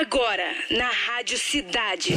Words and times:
Agora, 0.00 0.54
na 0.70 0.88
Rádio 0.88 1.38
Cidade. 1.38 2.16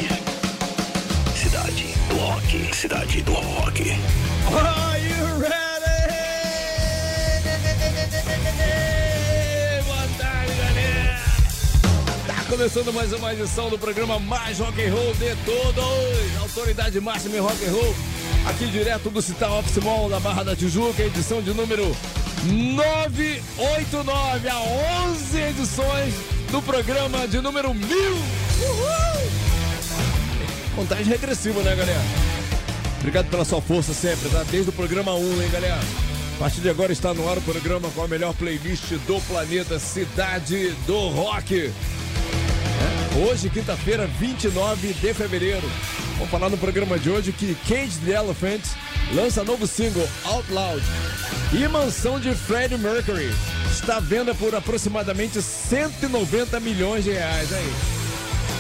Cidade 1.36 1.94
do 2.08 2.16
Rock. 2.16 2.74
Cidade 2.74 3.22
do 3.24 3.34
Rock. 3.34 3.92
Are 3.92 5.02
you 5.02 5.38
ready? 5.38 5.52
Boa 9.84 10.08
tarde, 10.18 10.54
galera. 10.56 11.20
Tá 12.26 12.46
começando 12.50 12.94
mais 12.94 13.12
uma 13.12 13.34
edição 13.34 13.70
do 13.70 13.78
programa 13.78 14.18
mais 14.18 14.60
rock 14.60 14.82
and 14.82 14.94
roll 14.94 15.14
de 15.16 15.36
todos. 15.44 16.38
Autoridade 16.42 17.02
máxima 17.02 17.36
em 17.36 17.42
rock 17.42 17.66
and 17.66 17.72
roll. 17.72 17.94
Aqui 18.48 18.68
direto 18.68 19.10
do 19.10 19.22
Citar 19.22 19.52
Office 19.52 19.84
Mall 19.84 20.10
da 20.10 20.22
Barra 20.22 20.44
da 20.44 20.56
Tijuca, 20.56 21.04
edição 21.04 21.42
de 21.42 21.54
número 21.54 21.94
989, 22.46 24.48
a 24.48 24.62
11 25.12 25.38
edições 25.38 26.33
do 26.54 26.62
programa 26.62 27.28
de 27.28 27.42
número 27.42 27.74
1000. 27.74 27.90
Uhul! 27.90 29.32
Contagem 30.76 31.06
regressiva, 31.06 31.64
né, 31.64 31.76
galera? 31.76 32.00
Obrigado 33.00 33.28
pela 33.32 33.44
sua 33.44 33.60
força 33.60 33.92
sempre, 33.92 34.30
tá? 34.30 34.44
Desde 34.52 34.70
o 34.70 34.72
programa 34.72 35.16
1, 35.16 35.42
hein, 35.42 35.50
galera? 35.52 35.80
A 36.36 36.40
partir 36.40 36.62
de 36.62 36.70
agora 36.70 36.94
está 36.94 37.12
no 37.12 37.28
ar 37.28 37.40
o 37.40 37.42
programa 37.42 37.90
com 37.90 38.04
a 38.04 38.08
melhor 38.08 38.36
playlist 38.36 38.92
do 39.08 39.20
planeta 39.22 39.80
Cidade 39.80 40.70
do 40.86 41.10
Rock. 41.10 41.56
É, 41.56 41.74
Hoje, 43.28 43.50
quinta-feira, 43.50 44.06
29 44.06 44.94
de 44.94 45.12
fevereiro. 45.12 45.68
Vamos 46.18 46.30
falar 46.30 46.52
no 46.52 46.58
programa 46.60 47.00
de 47.00 47.10
hoje 47.10 47.32
que 47.32 47.56
Cage 47.68 47.98
the 48.06 48.12
Elephant 48.12 48.62
lança 49.12 49.44
novo 49.44 49.68
single 49.68 50.08
Out 50.26 50.52
Loud. 50.52 50.82
E 51.52 51.68
mansão 51.68 52.20
de 52.20 52.34
Freddie 52.34 52.78
Mercury 52.78 53.32
está 53.72 53.98
à 53.98 54.00
venda 54.00 54.34
por 54.34 54.56
aproximadamente 54.56 55.42
190 55.42 56.60
milhões 56.60 57.04
de 57.04 57.12
reais. 57.12 57.52
Aí, 57.52 57.74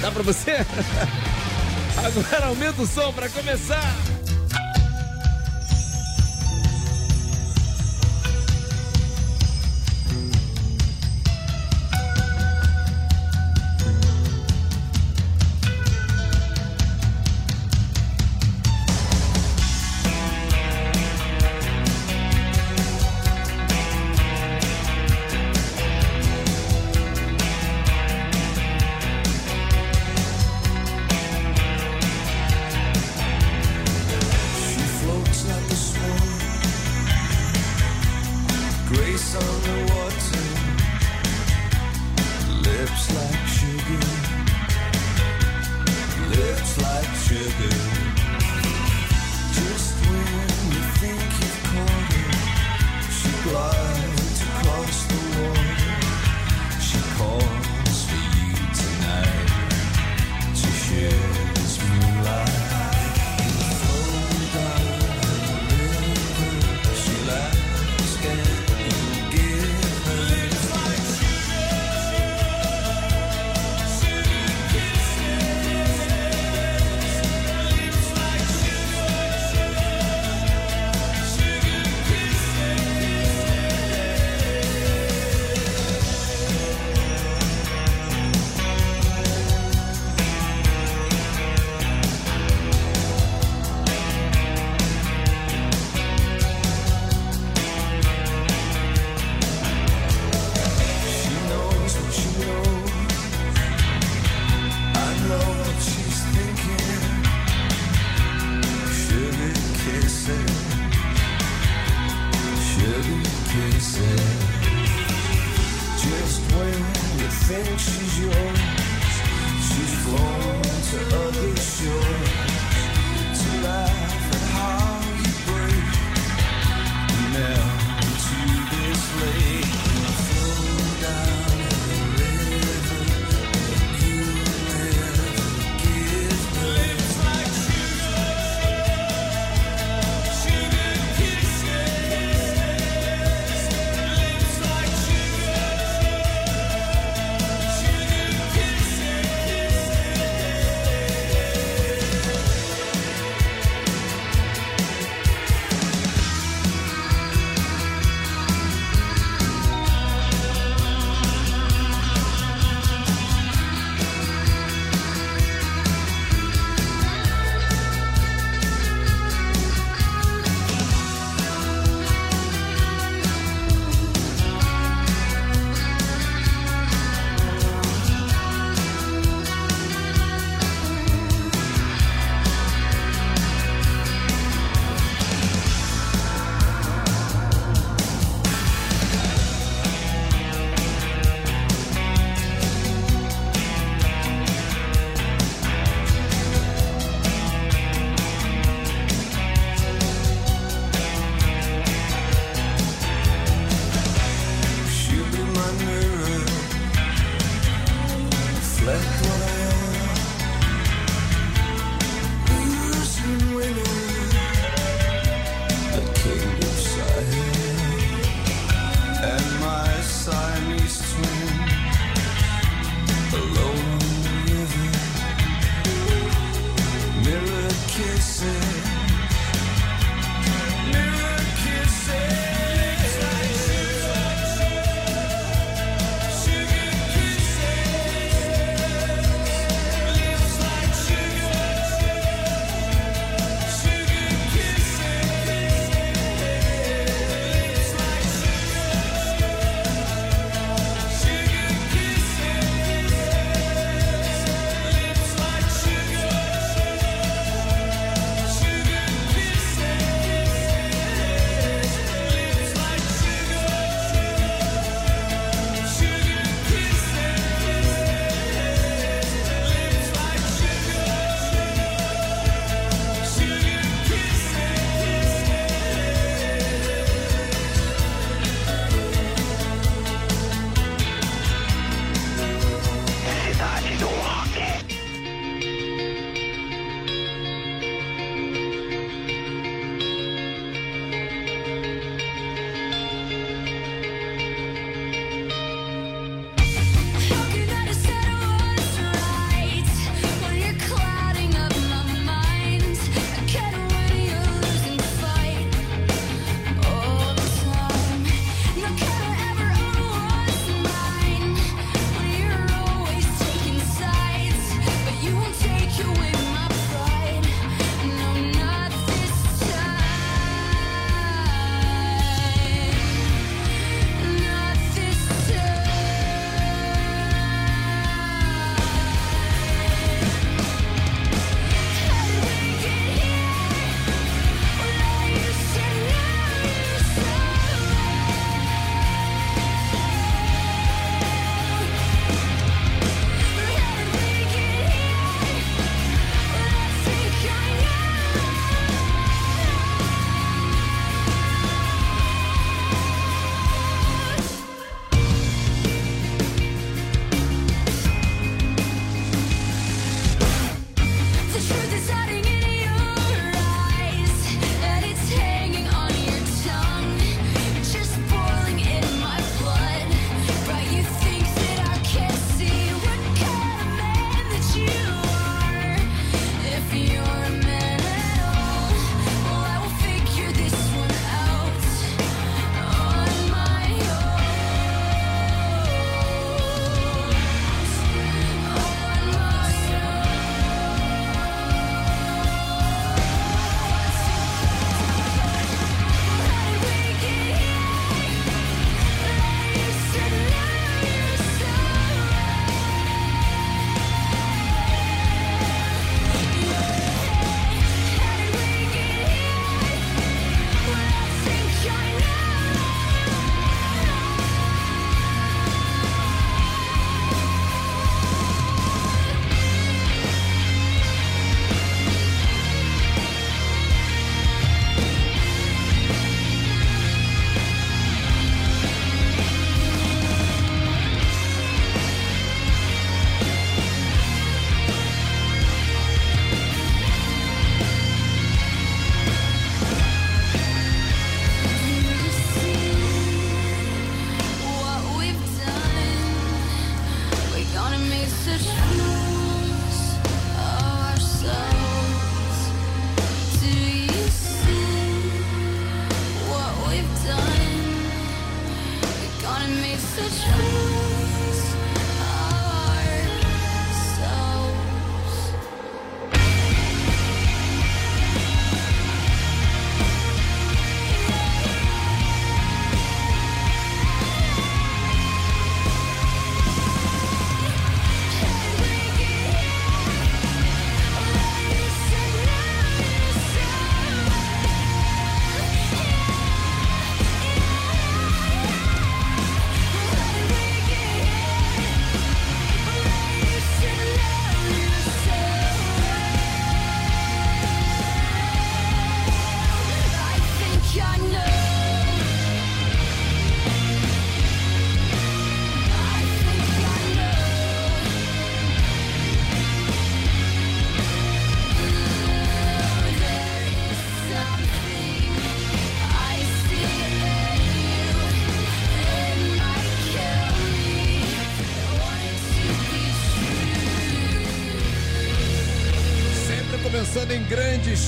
dá 0.01 0.11
pra 0.11 0.23
você? 0.23 0.57
Agora 1.97 2.47
aumenta 2.47 2.81
o 2.81 2.87
som 2.87 3.11
pra 3.13 3.29
começar. 3.29 3.95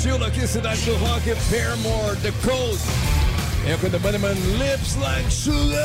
Estilo 0.06 0.24
aqui, 0.24 0.46
cidade 0.46 0.82
do 0.82 0.96
rock, 0.98 1.36
Paramore, 1.50 2.16
The 2.18 2.32
Coast. 2.44 2.86
É 3.68 3.76
com 3.76 3.90
The 3.90 3.98
Bunnyman 3.98 4.36
Lips 4.60 4.96
Like 4.98 5.34
Sugar. 5.34 5.80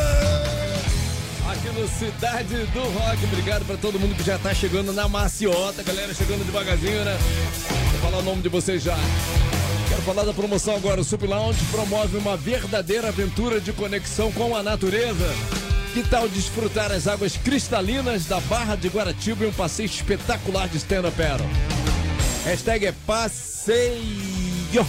Aqui 1.50 1.69
no 1.71 1.89
Cidade 1.89 2.55
do 2.67 2.81
Rock. 2.81 3.25
Obrigado 3.25 3.65
pra 3.65 3.79
todo 3.79 3.99
mundo 3.99 4.15
que 4.15 4.23
já 4.23 4.39
tá 4.39 4.53
chegando 4.53 4.93
na 4.93 5.09
maciota. 5.09 5.83
Galera 5.83 6.12
chegando 6.12 6.45
devagarzinho, 6.45 7.03
né? 7.03 7.17
Vou 7.93 8.11
falar 8.11 8.19
o 8.19 8.23
nome 8.23 8.43
de 8.43 8.50
vocês 8.50 8.83
já. 8.83 8.97
Quero 9.89 10.03
falar 10.03 10.25
da 10.25 10.35
promoção 10.35 10.77
agora. 10.77 11.00
O 11.00 11.05
Sup 11.05 11.23
Lounge 11.23 11.65
promove 11.71 12.19
uma 12.19 12.37
verdadeira 12.37 13.09
aventura 13.09 13.59
de 13.59 13.73
conexão 13.73 14.31
com 14.33 14.55
a 14.55 14.62
natureza. 14.62 15.35
Que 15.95 16.03
tal 16.03 16.29
desfrutar 16.29 16.93
as 16.93 17.09
águas 17.09 17.39
cristalinas 17.39 18.27
da 18.27 18.39
Barra 18.41 18.77
de 18.77 18.89
Guaratiba 18.89 19.45
e 19.45 19.49
um 19.49 19.53
passeio 19.53 19.87
espetacular 19.87 20.69
de 20.69 20.77
stand-up? 20.77 21.17
Hashtag 22.50 22.85
é 22.85 22.92
passeio 23.07 24.85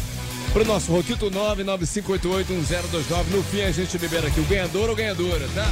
pro 0.52 0.66
nosso 0.66 0.92
Roquito 0.92 1.30
995881029. 1.30 3.26
No 3.30 3.44
fim 3.44 3.62
a 3.62 3.72
gente 3.72 4.00
libera 4.00 4.30
aqui 4.30 4.40
o 4.40 4.46
ganhador 4.46 4.90
ou 4.90 4.96
ganhadora, 4.96 5.48
tá? 5.54 5.72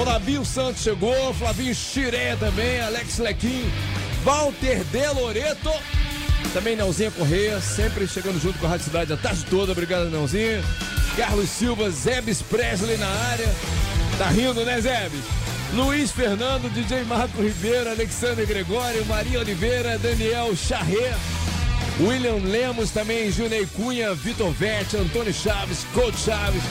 O 0.00 0.04
Nabio 0.04 0.44
Santos 0.44 0.84
chegou, 0.84 1.34
Flavinho 1.34 1.74
Xiré 1.74 2.36
também, 2.36 2.80
Alex 2.80 3.18
Lequim, 3.18 3.68
Walter 4.22 4.84
De 4.84 5.08
Loreto, 5.08 5.72
também 6.52 6.76
Nelzinha 6.76 7.10
Correia, 7.10 7.60
sempre 7.60 8.06
chegando 8.06 8.40
junto 8.40 8.60
com 8.60 8.66
a 8.66 8.68
Rádio 8.68 8.84
Cidade 8.84 9.12
a 9.12 9.16
tarde 9.16 9.44
toda. 9.46 9.72
Obrigado, 9.72 10.08
Nelzinha. 10.10 10.62
Carlos 11.16 11.50
Silva, 11.50 11.90
Zebes 11.90 12.40
Presley 12.40 12.96
na 12.98 13.08
área. 13.08 13.52
Tá 14.16 14.28
rindo, 14.28 14.64
né, 14.64 14.80
Zebes? 14.80 15.24
Luiz 15.74 16.10
Fernando, 16.10 16.68
DJ 16.68 17.04
Marco 17.04 17.40
Ribeiro, 17.40 17.90
Alexandre 17.90 18.44
Gregório, 18.44 19.04
Maria 19.06 19.38
Oliveira, 19.38 19.98
Daniel 19.98 20.54
Charré, 20.56 21.14
William 22.00 22.38
Lemos 22.42 22.90
também, 22.90 23.30
Junei 23.30 23.66
Cunha, 23.66 24.12
Vitor 24.14 24.50
Vete, 24.50 24.96
Antônio 24.96 25.32
Chaves, 25.32 25.84
Coach 25.94 26.18
Chaves, 26.18 26.62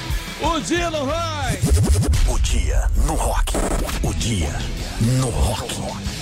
o 0.41 0.59
Dino 0.59 1.05
Roy! 1.05 2.33
O 2.33 2.39
dia 2.39 2.89
no 3.05 3.13
rock. 3.15 3.53
O 4.03 4.13
dia 4.15 4.51
no 5.01 5.29
rock. 5.29 6.18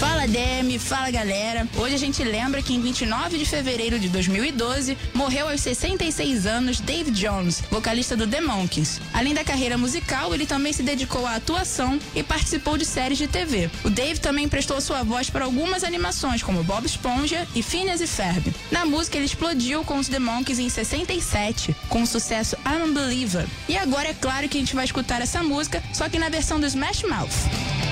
Fala 0.00 0.26
Demi, 0.26 0.78
fala 0.78 1.10
galera. 1.10 1.68
Hoje 1.76 1.94
a 1.94 1.98
gente 1.98 2.24
lembra 2.24 2.62
que 2.62 2.72
em 2.72 2.80
29 2.80 3.36
de 3.36 3.44
fevereiro 3.44 3.98
de 3.98 4.08
2012 4.08 4.96
morreu 5.12 5.46
aos 5.46 5.60
66 5.60 6.46
anos 6.46 6.80
Dave 6.80 7.10
Jones, 7.10 7.62
vocalista 7.70 8.16
do 8.16 8.26
The 8.26 8.40
Monkees. 8.40 8.98
Além 9.12 9.34
da 9.34 9.44
carreira 9.44 9.76
musical, 9.76 10.34
ele 10.34 10.46
também 10.46 10.72
se 10.72 10.82
dedicou 10.82 11.26
à 11.26 11.34
atuação 11.34 11.98
e 12.14 12.22
participou 12.22 12.78
de 12.78 12.86
séries 12.86 13.18
de 13.18 13.28
TV. 13.28 13.70
O 13.84 13.90
Dave 13.90 14.18
também 14.18 14.48
prestou 14.48 14.80
sua 14.80 15.02
voz 15.02 15.28
para 15.28 15.44
algumas 15.44 15.84
animações 15.84 16.42
como 16.42 16.64
Bob 16.64 16.86
Esponja 16.86 17.46
e 17.54 17.62
Phineas 17.62 18.00
e 18.00 18.06
Ferb. 18.06 18.54
Na 18.70 18.86
música 18.86 19.18
ele 19.18 19.26
explodiu 19.26 19.84
com 19.84 19.98
os 19.98 20.08
The 20.08 20.18
Monkees 20.18 20.58
em 20.58 20.70
67, 20.70 21.76
com 21.90 22.00
o 22.00 22.06
sucesso 22.06 22.56
I'm 22.64 22.84
a 22.84 22.86
Believer. 22.86 23.46
E 23.68 23.76
agora 23.76 24.08
é 24.08 24.14
claro 24.14 24.48
que 24.48 24.56
a 24.56 24.60
gente 24.60 24.74
vai 24.74 24.86
escutar 24.86 25.20
essa 25.20 25.42
música, 25.42 25.82
só 25.92 26.08
que 26.08 26.18
na 26.18 26.30
versão 26.30 26.58
do 26.58 26.64
Smash 26.64 27.02
Mouth. 27.02 27.89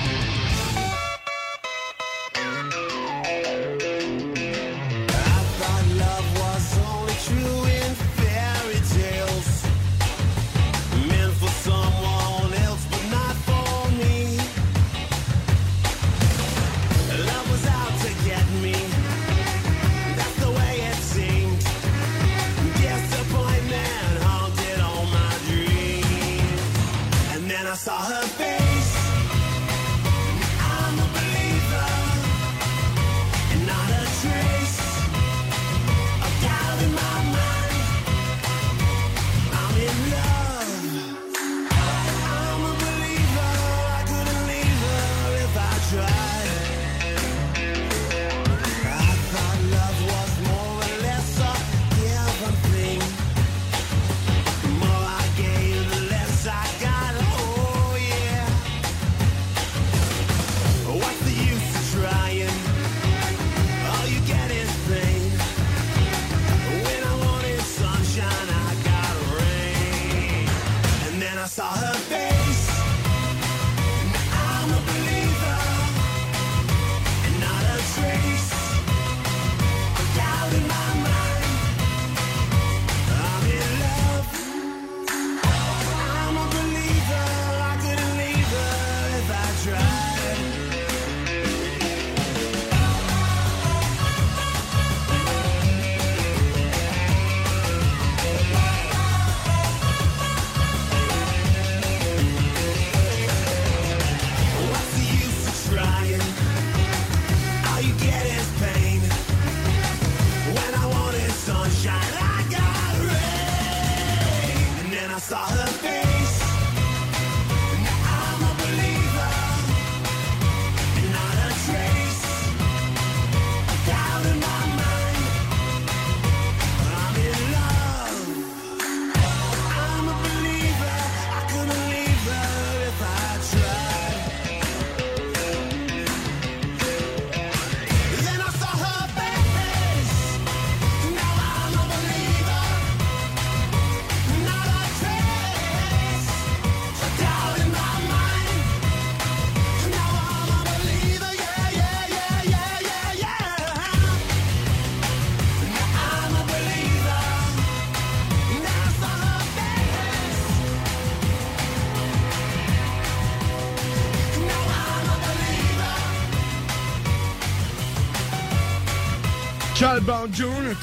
Charlie 169.98 170.04
Brown 170.04 170.28
Jr. 170.28 170.76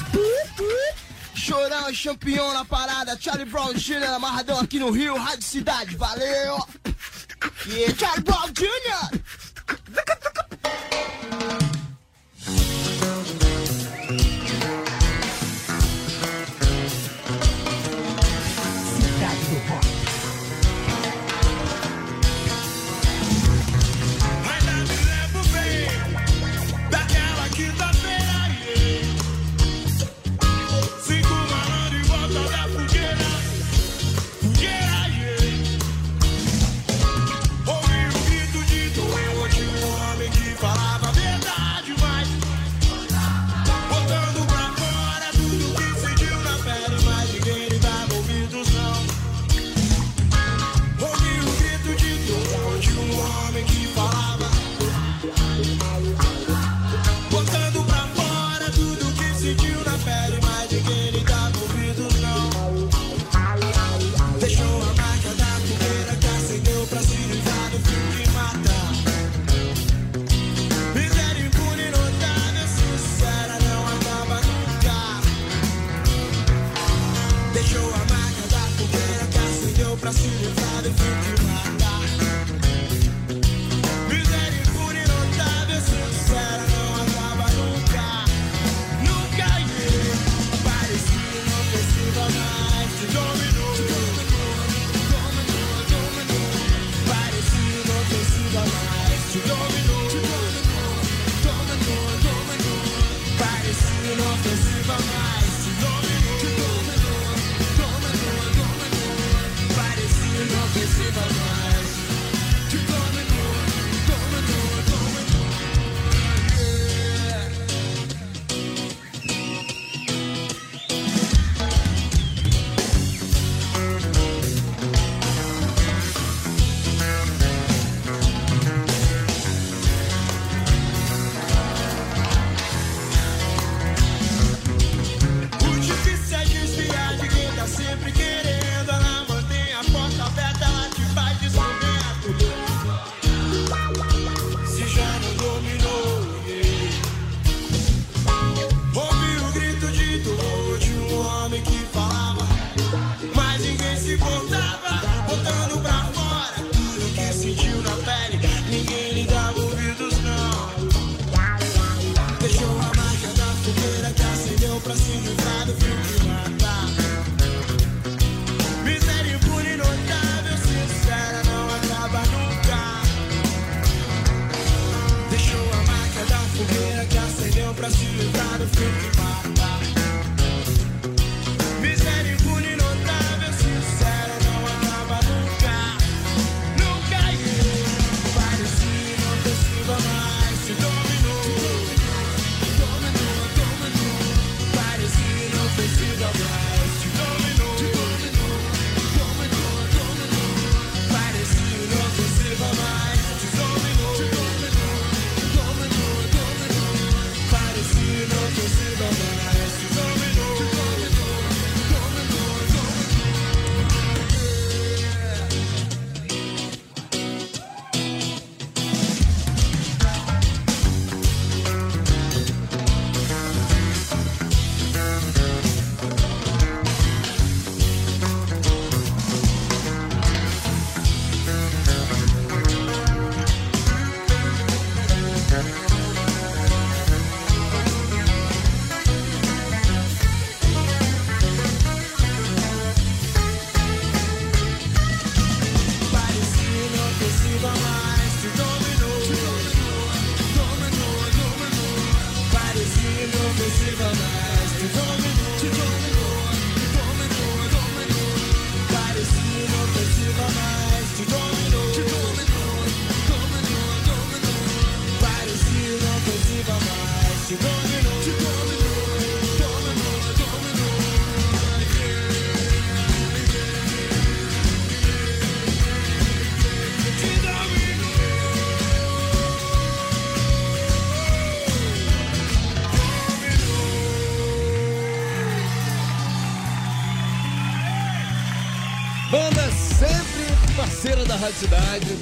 Chorão 1.34 1.88
é 1.88 1.92
campeão 1.94 2.52
na 2.52 2.64
parada, 2.66 3.16
Charlie 3.18 3.46
Brown 3.46 3.72
Jr. 3.72 4.14
amarradão 4.14 4.60
aqui 4.60 4.78
no 4.78 4.90
Rio, 4.90 5.16
Rádio 5.16 5.42
Cidade, 5.42 5.96
valeu! 5.96 6.58
Yeah, 7.66 7.94
Charlie 7.98 8.24
Brown 8.24 8.52
Jr. 8.52 8.85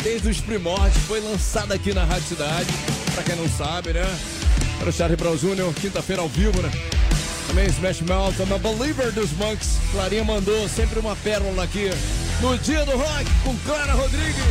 desde 0.05 0.29
os 0.29 0.39
primórdios, 0.39 1.03
foi 1.05 1.19
lançada 1.19 1.75
aqui 1.75 1.95
na 1.95 2.05
Rádio 2.05 2.29
Cidade. 2.29 2.69
Pra 3.15 3.25
quem 3.25 3.35
não 3.37 3.49
sabe, 3.49 3.95
né? 3.95 4.05
Era 4.79 4.91
o 4.91 4.93
Charlie 4.93 5.17
Brown 5.17 5.35
Jr., 5.35 5.73
quinta-feira 5.81 6.21
ao 6.21 6.29
vivo, 6.29 6.61
né? 6.61 6.71
Também 7.49 7.67
Smash 7.69 8.03
Mouth, 8.03 8.35
I'm 8.39 8.53
a 8.53 8.59
Believer 8.59 9.11
dos 9.13 9.33
Monks. 9.33 9.79
Clarinha 9.93 10.23
mandou 10.23 10.69
sempre 10.69 10.99
uma 10.99 11.17
pérola 11.17 11.65
aqui 11.65 11.89
no 12.43 12.57
Dia 12.59 12.85
do 12.85 12.97
Rock 12.97 13.25
com 13.43 13.57
Clara 13.65 13.95
Rodrigues. 13.95 14.45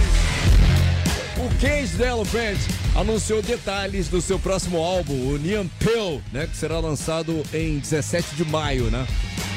O 1.38 1.60
Case 1.60 1.96
Delo 1.98 2.26
Band 2.26 2.58
anunciou 2.96 3.42
detalhes 3.42 4.08
do 4.08 4.22
seu 4.22 4.40
próximo 4.40 4.78
álbum, 4.78 5.14
o 5.14 5.38
Neon 5.38 5.68
Pill, 5.78 6.22
né? 6.32 6.48
Que 6.48 6.58
será 6.58 6.80
lançado 6.80 7.44
em 7.54 7.78
17 7.78 8.36
de 8.36 8.46
maio, 8.46 8.86
né? 8.86 9.06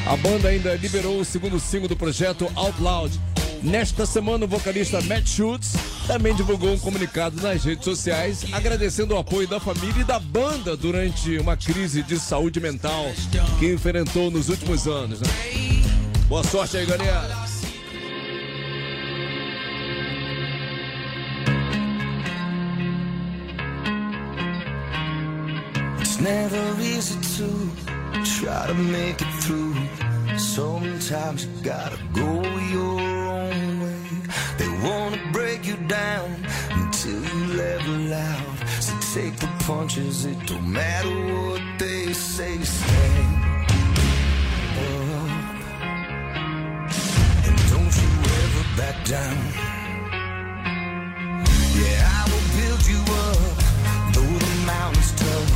A 0.06 0.16
banda 0.16 0.48
ainda 0.48 0.74
liberou 0.74 1.20
o 1.20 1.24
segundo 1.24 1.58
single 1.58 1.88
do 1.88 1.96
projeto 1.96 2.50
Out 2.54 2.82
Loud. 2.82 3.20
Nesta 3.62 4.04
semana, 4.04 4.44
o 4.44 4.48
vocalista 4.48 5.00
Matt 5.02 5.26
Schultz 5.28 5.75
também 6.06 6.34
divulgou 6.34 6.72
um 6.72 6.78
comunicado 6.78 7.40
nas 7.42 7.64
redes 7.64 7.84
sociais 7.84 8.44
agradecendo 8.52 9.14
o 9.14 9.18
apoio 9.18 9.48
da 9.48 9.58
família 9.58 10.00
e 10.00 10.04
da 10.04 10.18
banda 10.18 10.76
durante 10.76 11.36
uma 11.38 11.56
crise 11.56 12.02
de 12.02 12.18
saúde 12.18 12.60
mental 12.60 13.06
que 13.58 13.72
enfrentou 13.72 14.30
nos 14.30 14.48
últimos 14.48 14.86
anos. 14.86 15.20
Né? 15.20 15.28
Boa 16.28 16.44
sorte 16.44 16.76
aí, 16.76 16.86
galera! 16.86 17.46
Never 26.18 26.80
easy 26.80 27.14
to 27.36 27.70
try 28.24 28.66
to 28.66 28.74
make 28.74 29.22
it 29.22 29.32
through. 29.42 29.76
Sometimes 30.38 31.44
you 31.44 31.50
gotta 31.62 31.96
go 32.12 32.42
your 32.72 33.15
punches, 39.66 40.24
it 40.24 40.38
don't 40.46 40.72
matter 40.72 41.10
what 41.10 41.60
they 41.76 42.12
say. 42.12 42.56
Stand 42.62 43.44
up. 43.44 43.70
Oh. 44.78 45.26
And 47.46 47.56
don't 47.72 47.94
you 48.02 48.10
ever 48.42 48.64
back 48.76 48.96
down. 49.04 49.38
Yeah, 51.80 52.00
I 52.14 52.22
will 52.30 52.48
build 52.58 52.82
you 52.92 53.02
up. 53.26 53.56
Though 54.14 54.38
the 54.46 54.54
mountain's 54.66 55.12
tough, 55.20 55.55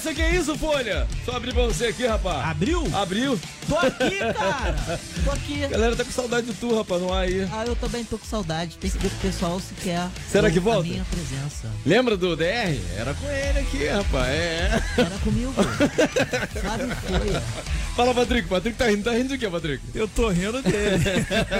cabeça. 0.00 0.14
Que 0.14 0.36
isso, 0.36 0.56
Folha? 0.56 1.06
Só 1.24 1.36
abrir 1.36 1.52
pra 1.52 1.64
você 1.64 1.86
aqui, 1.86 2.06
rapaz. 2.06 2.48
Abriu? 2.48 2.84
Abriu. 2.94 3.38
Tô 3.68 3.76
aqui, 3.76 4.18
cara. 4.18 4.76
Tô 5.24 5.30
aqui. 5.30 5.66
Galera 5.68 5.94
tá 5.94 6.04
com 6.04 6.10
saudade 6.10 6.46
de 6.46 6.54
tu, 6.54 6.74
rapaz, 6.76 7.00
não 7.00 7.12
há 7.12 7.20
aí. 7.20 7.48
Ah, 7.52 7.64
eu 7.66 7.76
também 7.76 8.04
tô 8.04 8.18
com 8.18 8.24
saudade. 8.24 8.76
Tem 8.78 8.90
que 8.90 8.98
ver 8.98 9.10
com 9.10 9.16
o 9.16 9.20
pessoal 9.20 9.60
se 9.60 9.74
quer. 9.74 10.08
Será 10.28 10.50
que 10.50 10.58
volta? 10.58 10.88
minha 10.88 11.04
presença. 11.04 11.70
Lembra 11.84 12.16
do 12.16 12.34
DR? 12.34 12.78
Era 12.96 13.14
com 13.14 13.28
ele 13.28 13.58
aqui, 13.58 13.86
rapaz. 13.86 14.28
É. 14.28 14.82
Era 14.98 15.18
comigo. 15.22 15.54
Que 16.50 16.96
foi. 17.06 17.79
Fala, 18.00 18.14
Patrick. 18.14 18.48
Patrick 18.48 18.78
tá 18.78 18.86
rindo. 18.86 19.02
Tá 19.04 19.10
rindo 19.12 19.28
de 19.28 19.36
quê, 19.36 19.46
Patrick? 19.50 19.82
Eu 19.94 20.08
tô 20.08 20.30
rindo 20.30 20.62
dele. 20.62 21.04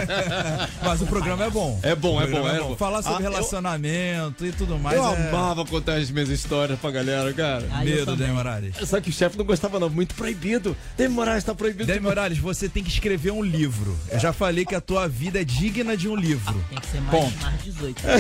Mas 0.83 1.03
o 1.03 1.07
programa 1.07 1.45
é 1.45 1.51
bom. 1.51 1.79
É 1.83 1.95
bom, 1.95 2.17
O 2.17 2.23
é 2.23 2.27
bom, 2.27 2.31
programa 2.33 2.57
é 2.57 2.61
bom. 2.63 2.77
Falar 2.77 3.03
sobre 3.03 3.23
Ah, 3.25 3.27
eu- 3.27 3.31
relacionamento 3.33 4.47
e 4.47 4.53
tudo 4.53 4.79
mais. 4.79 4.97
Eu 4.97 5.05
é... 5.05 5.29
amava 5.29 5.67
contar 5.67 5.97
as 5.97 6.11
minhas 6.11 6.31
histórias 6.31 6.79
pra 6.79 6.91
galera, 6.91 7.31
cara. 7.35 7.69
Ah, 7.71 7.85
eu 7.85 7.95
Medo. 7.97 8.17
Demi 8.17 8.33
Morales. 8.33 8.75
Só 8.89 8.99
que 9.03 9.11
o 9.11 9.13
chefe 9.13 9.37
não 9.37 9.45
gostava, 9.45 9.79
não. 9.79 9.91
Muito 9.91 10.15
proibido. 10.15 10.75
Demi 10.97 11.15
Moraes 11.15 11.45
tá 11.45 11.55
proibido. 11.55 11.85
Demi 11.85 11.99
de- 11.99 12.05
Morales, 12.07 12.39
você 12.39 12.71
tem 12.71 12.83
que 12.83 12.89
escrever 12.91 13.33
um 13.33 13.43
livro. 13.43 13.95
Eu 14.11 14.19
já 14.19 14.33
falei 14.33 14.65
que 14.65 14.75
a 14.75 14.81
tua 14.81 15.07
vida 15.07 15.43
é 15.43 15.45
digna 15.45 15.95
de 15.95 16.09
um 16.09 16.17
livro. 16.17 16.65
Tem 16.71 16.79
que 16.79 16.87
ser 16.87 17.01
mais, 17.03 17.11
Ponto. 17.23 17.43
mais 17.43 17.63
18. 17.65 18.01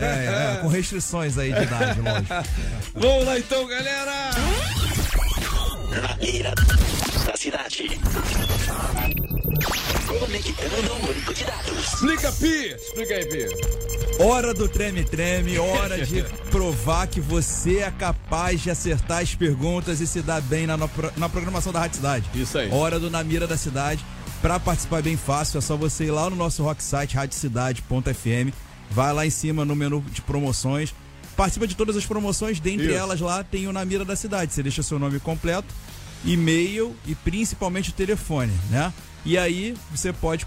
É, 0.00 0.54
é, 0.56 0.58
com 0.62 0.68
restrições 0.68 1.38
aí 1.38 1.52
de 1.52 1.62
idade, 1.62 2.00
lógico. 2.00 2.50
Vamos 2.94 3.24
lá 3.24 3.38
então, 3.38 3.66
galera! 3.68 4.30
Na 5.90 6.14
beira 6.14 6.54
da 7.26 7.36
cidade. 7.36 7.88
Conectando 10.06 10.92
o 10.92 11.06
banco 11.06 11.34
de 11.34 11.44
dados. 11.44 11.78
Explica, 11.94 12.32
Pi! 12.32 12.74
Explica 12.74 13.14
aí, 13.14 13.24
Pi. 13.26 14.22
Hora 14.22 14.52
do 14.52 14.68
treme-treme, 14.68 15.58
hora 15.58 16.04
de 16.04 16.22
provar 16.50 17.06
que 17.06 17.20
você 17.20 17.78
é 17.78 17.90
capaz 17.90 18.60
de 18.62 18.70
acertar 18.70 19.22
as 19.22 19.34
perguntas 19.34 20.00
e 20.00 20.06
se 20.06 20.20
dar 20.22 20.40
bem 20.42 20.66
na, 20.66 20.76
na, 20.76 20.88
pro- 20.88 21.12
na 21.16 21.28
programação 21.28 21.72
da 21.72 21.80
Rádio 21.80 21.96
Cidade. 21.96 22.24
Isso 22.34 22.58
aí. 22.58 22.70
Hora 22.70 22.98
do 22.98 23.10
Na 23.10 23.22
Mira 23.22 23.46
da 23.46 23.56
Cidade. 23.56 24.04
Pra 24.42 24.58
participar 24.60 24.98
é 24.98 25.02
bem 25.02 25.16
fácil, 25.16 25.58
é 25.58 25.60
só 25.60 25.76
você 25.76 26.04
ir 26.04 26.10
lá 26.12 26.30
no 26.30 26.36
nosso 26.36 26.62
rock 26.62 26.82
site, 26.82 27.14
radiocidade.fm. 27.16 28.52
Vai 28.90 29.12
lá 29.12 29.26
em 29.26 29.30
cima 29.30 29.64
no 29.64 29.74
menu 29.76 30.00
de 30.12 30.22
promoções. 30.22 30.94
Participa 31.38 31.68
de 31.68 31.76
todas 31.76 31.96
as 31.96 32.04
promoções, 32.04 32.58
dentre 32.58 32.86
Isso. 32.88 32.96
elas 32.96 33.20
lá 33.20 33.44
tem 33.44 33.68
o 33.68 33.72
Na 33.72 33.84
Mira 33.84 34.04
da 34.04 34.16
Cidade. 34.16 34.52
Você 34.52 34.60
deixa 34.60 34.82
seu 34.82 34.98
nome 34.98 35.20
completo, 35.20 35.72
e-mail 36.24 36.96
e 37.06 37.14
principalmente 37.14 37.90
o 37.90 37.92
telefone, 37.92 38.52
né? 38.70 38.92
E 39.24 39.38
aí 39.38 39.76
você 39.92 40.12
pode 40.12 40.44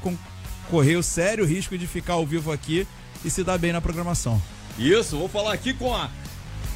correr 0.69 0.97
o 0.97 1.01
sério 1.04 1.45
risco 1.45 1.77
de 1.77 1.88
ficar 1.88 2.13
ao 2.15 2.25
vivo 2.27 2.51
aqui 2.51 2.86
e 3.23 3.30
se 3.30 3.41
dar 3.41 3.58
bem 3.58 3.71
na 3.71 3.80
programação. 3.80 4.41
Isso, 4.77 5.17
vou 5.17 5.30
falar 5.30 5.54
aqui 5.54 5.73
com 5.73 5.95
a 5.95 6.10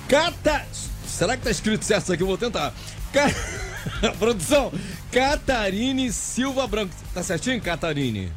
Cata. 0.08 0.66
Será 1.06 1.36
que 1.36 1.44
tá 1.44 1.52
escrito 1.52 1.84
certo 1.84 2.04
isso 2.04 2.14
aqui? 2.14 2.24
Eu 2.24 2.28
vou 2.28 2.38
tentar. 2.38 2.74
Ca- 3.12 3.34
Produção, 4.18 4.72
Catarine 5.12 6.10
Silva 6.14 6.66
Branco. 6.68 6.94
Tá 7.14 7.22
certinho, 7.22 7.62
Catarine? 7.62 8.32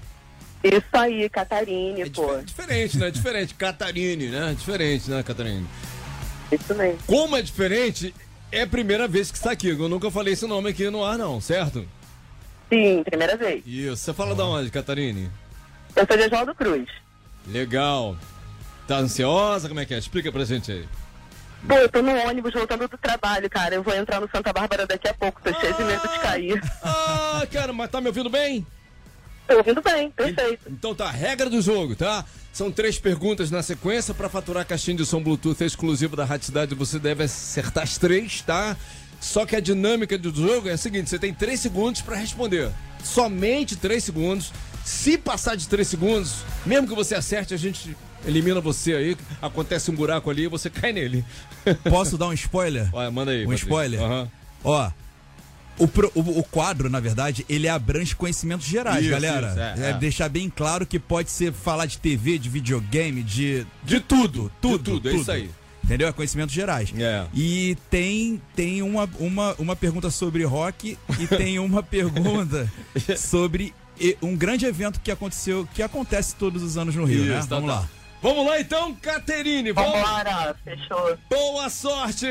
Isso 0.72 0.87
aí, 0.92 1.28
Catarine, 1.28 2.02
É 2.02 2.11
pô. 2.11 2.26
difer- 2.26 2.44
diferente, 2.44 2.98
né? 2.98 3.11
Diferente. 3.11 3.54
Catarine, 3.54 4.28
né? 4.28 4.54
Diferente, 4.59 5.11
né, 5.11 5.22
Catarine? 5.22 5.66
Isso 6.52 6.74
mesmo. 6.74 6.98
Como 7.07 7.37
é 7.37 7.42
diferente, 7.42 8.14
é 8.50 8.62
a 8.62 8.66
primeira 8.66 9.07
vez 9.09 9.31
que 9.31 9.37
está 9.38 9.52
aqui. 9.52 9.68
Eu 9.68 9.88
nunca 9.88 10.11
falei 10.11 10.33
esse 10.35 10.46
nome 10.46 10.70
aqui 10.70 10.88
no 10.90 11.04
ar, 11.04 11.16
não, 11.18 11.40
certo? 11.40 11.87
Sim, 12.70 13.02
primeira 13.04 13.37
vez. 13.37 13.62
Isso. 13.66 13.96
Você 13.96 14.12
fala 14.12 14.35
da 14.35 14.44
onde, 14.44 14.70
Catarine? 14.70 15.31
Eu 15.96 16.07
sou 16.07 16.16
de 16.16 16.24
Oswaldo 16.24 16.54
Cruz. 16.54 16.88
Legal. 17.46 18.16
Tá 18.87 18.96
ansiosa? 18.98 19.68
Como 19.68 19.81
é 19.81 19.85
que 19.87 19.94
é? 19.94 19.98
Explica 19.98 20.31
pra 20.33 20.44
gente 20.44 20.70
aí. 20.72 20.85
Pô, 21.66 21.74
eu 21.74 21.88
tô 21.88 22.00
no 22.02 22.14
ônibus 22.14 22.52
voltando 22.52 22.87
do 22.87 22.96
trabalho, 22.96 23.50
cara. 23.50 23.74
Eu 23.74 23.83
vou 23.83 23.94
entrar 23.94 24.20
no 24.20 24.28
Santa 24.31 24.52
Bárbara 24.52 24.87
daqui 24.87 25.09
a 25.09 25.14
pouco. 25.14 25.40
Tô 25.42 25.52
cheio 25.61 25.74
de 25.74 25.83
medo 25.85 26.09
de 26.09 26.18
cair. 26.20 26.62
Ah, 26.83 27.46
cara, 27.52 27.72
mas 27.72 27.90
tá 27.90 28.00
me 28.00 28.07
ouvindo 28.09 28.31
bem? 28.31 28.66
Tô 29.48 29.56
ouvindo 29.56 29.80
bem, 29.82 30.11
perfeito. 30.11 30.70
Então 30.70 30.94
tá, 30.94 31.11
regra 31.11 31.48
do 31.48 31.62
jogo, 31.62 31.96
tá? 31.96 32.24
São 32.52 32.70
três 32.70 32.98
perguntas 32.98 33.50
na 33.50 33.62
sequência 33.62 34.12
para 34.12 34.28
faturar 34.28 34.62
a 34.62 34.64
caixinha 34.64 34.96
de 34.96 35.06
som 35.06 35.22
Bluetooth 35.22 35.64
exclusivo 35.64 36.14
da 36.14 36.24
Rádio 36.24 36.46
Cidade. 36.46 36.74
Você 36.74 36.98
deve 36.98 37.24
acertar 37.24 37.84
as 37.84 37.96
três, 37.96 38.42
tá? 38.42 38.76
Só 39.20 39.46
que 39.46 39.56
a 39.56 39.61
dinâmica 39.61 40.18
do 40.18 40.34
jogo 40.34 40.68
é 40.68 40.72
a 40.72 40.76
seguinte: 40.76 41.08
você 41.08 41.18
tem 41.18 41.32
três 41.32 41.61
segundos 41.61 42.02
para 42.02 42.16
responder. 42.16 42.70
Somente 43.02 43.74
três 43.74 44.04
segundos. 44.04 44.52
Se 44.84 45.16
passar 45.16 45.54
de 45.54 45.66
três 45.68 45.88
segundos, 45.88 46.37
mesmo 46.64 46.88
que 46.88 46.94
você 46.94 47.14
acerte, 47.14 47.54
a 47.54 47.56
gente 47.56 47.96
elimina 48.26 48.61
você 48.61 48.94
aí. 48.94 49.16
Acontece 49.40 49.90
um 49.90 49.94
buraco 49.94 50.28
ali 50.30 50.44
e 50.44 50.48
você 50.48 50.68
cai 50.68 50.92
nele. 50.92 51.24
Posso 51.88 52.18
dar 52.18 52.26
um 52.28 52.32
spoiler? 52.32 52.88
Olha, 52.92 53.11
manda 53.11 53.30
aí. 53.30 53.44
Um 53.44 53.50
Patrick. 53.50 53.64
spoiler? 53.64 54.00
Aham. 54.00 54.30
Ó. 54.64 54.90
O, 55.78 55.86
pro- 55.88 56.10
o- 56.14 56.38
o 56.40 56.42
quadro, 56.44 56.88
na 56.90 57.00
verdade, 57.00 57.44
ele 57.48 57.68
abrange 57.68 58.14
conhecimentos 58.16 58.66
gerais, 58.66 59.02
Isso, 59.02 59.10
galera. 59.10 59.48
isso, 59.48 59.58
é, 59.60 59.86
é, 59.86 59.90
é. 59.90 59.92
deixar 59.94 60.28
bem 60.28 60.50
claro 60.50 60.84
que 60.86 60.98
pode 60.98 61.30
ser 61.30 61.52
falar 61.52 61.86
de 61.86 61.98
TV, 61.98 62.38
de 62.38 62.48
videogame, 62.48 63.22
de. 63.22 63.66
De 63.84 64.00
tudo, 64.00 64.50
Tudo, 64.60 64.78
de 64.78 64.84
tudo, 64.84 65.08
é 65.10 65.14
isso 65.14 65.30
aí. 65.30 65.50
Entendeu? 65.84 66.08
É 66.08 66.12
conhecimentos 66.12 66.54
gerais. 66.54 66.92
É. 66.98 67.24
E 67.32 67.76
tem, 67.88 68.42
tem 68.54 68.82
uma, 68.82 69.08
uma, 69.18 69.54
uma 69.58 69.76
pergunta 69.76 70.10
sobre 70.10 70.44
rock 70.44 70.98
e 71.18 71.26
tem 71.26 71.58
uma 71.60 71.82
pergunta 71.82 72.70
sobre 73.16 73.72
um 74.20 74.36
grande 74.36 74.66
evento 74.66 75.00
que 75.00 75.10
aconteceu, 75.10 75.66
que 75.72 75.82
acontece 75.82 76.34
todos 76.34 76.62
os 76.62 76.76
anos 76.76 76.94
no 76.94 77.04
Rio, 77.04 77.24
né? 77.24 77.38
Isso, 77.38 77.48
tá, 77.48 77.54
Vamos 77.54 77.70
tá. 77.70 77.80
lá. 77.80 77.88
Vamos 78.20 78.46
lá 78.46 78.60
então, 78.60 78.94
Caterine. 78.96 79.70
Vamos. 79.72 79.92
Vambora, 79.92 80.56
fechou. 80.64 81.16
Boa 81.30 81.70
sorte! 81.70 82.26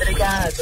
Obrigada. 0.00 0.52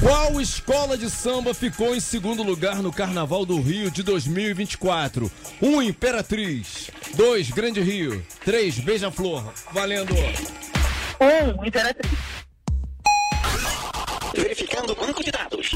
Qual 0.00 0.40
escola 0.40 0.96
de 0.96 1.10
samba 1.10 1.52
ficou 1.52 1.94
em 1.94 2.00
segundo 2.00 2.42
lugar 2.42 2.82
no 2.82 2.92
Carnaval 2.92 3.44
do 3.44 3.60
Rio 3.60 3.90
de 3.90 4.02
2024? 4.02 5.30
1. 5.60 5.66
Um, 5.66 5.82
Imperatriz. 5.82 6.90
2. 7.14 7.50
Grande 7.50 7.80
Rio. 7.80 8.24
3. 8.44 8.78
Beija-Flor. 8.78 9.52
Valendo. 9.72 10.14
Um, 11.20 11.64
Imperatriz. 11.66 12.12
Verificando 14.34 14.92
o 14.92 14.94
banco 14.94 15.24
de 15.24 15.32
dados. 15.32 15.72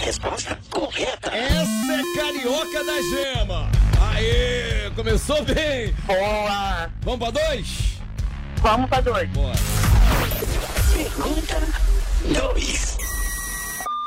Resposta 0.00 0.58
correta. 0.70 1.30
Essa 1.30 1.92
é 1.92 2.14
Carioca 2.14 2.84
da 2.84 3.02
Gema. 3.02 3.77
Aê, 4.18 4.90
começou 4.96 5.44
bem. 5.44 5.94
Boa. 6.04 6.90
Vamos 7.02 7.20
pra 7.20 7.30
dois? 7.30 7.68
Vamos 8.60 8.90
pra 8.90 9.00
dois. 9.00 9.30
Bora. 9.30 9.54
Pergunta 10.92 11.62
2. 12.24 12.98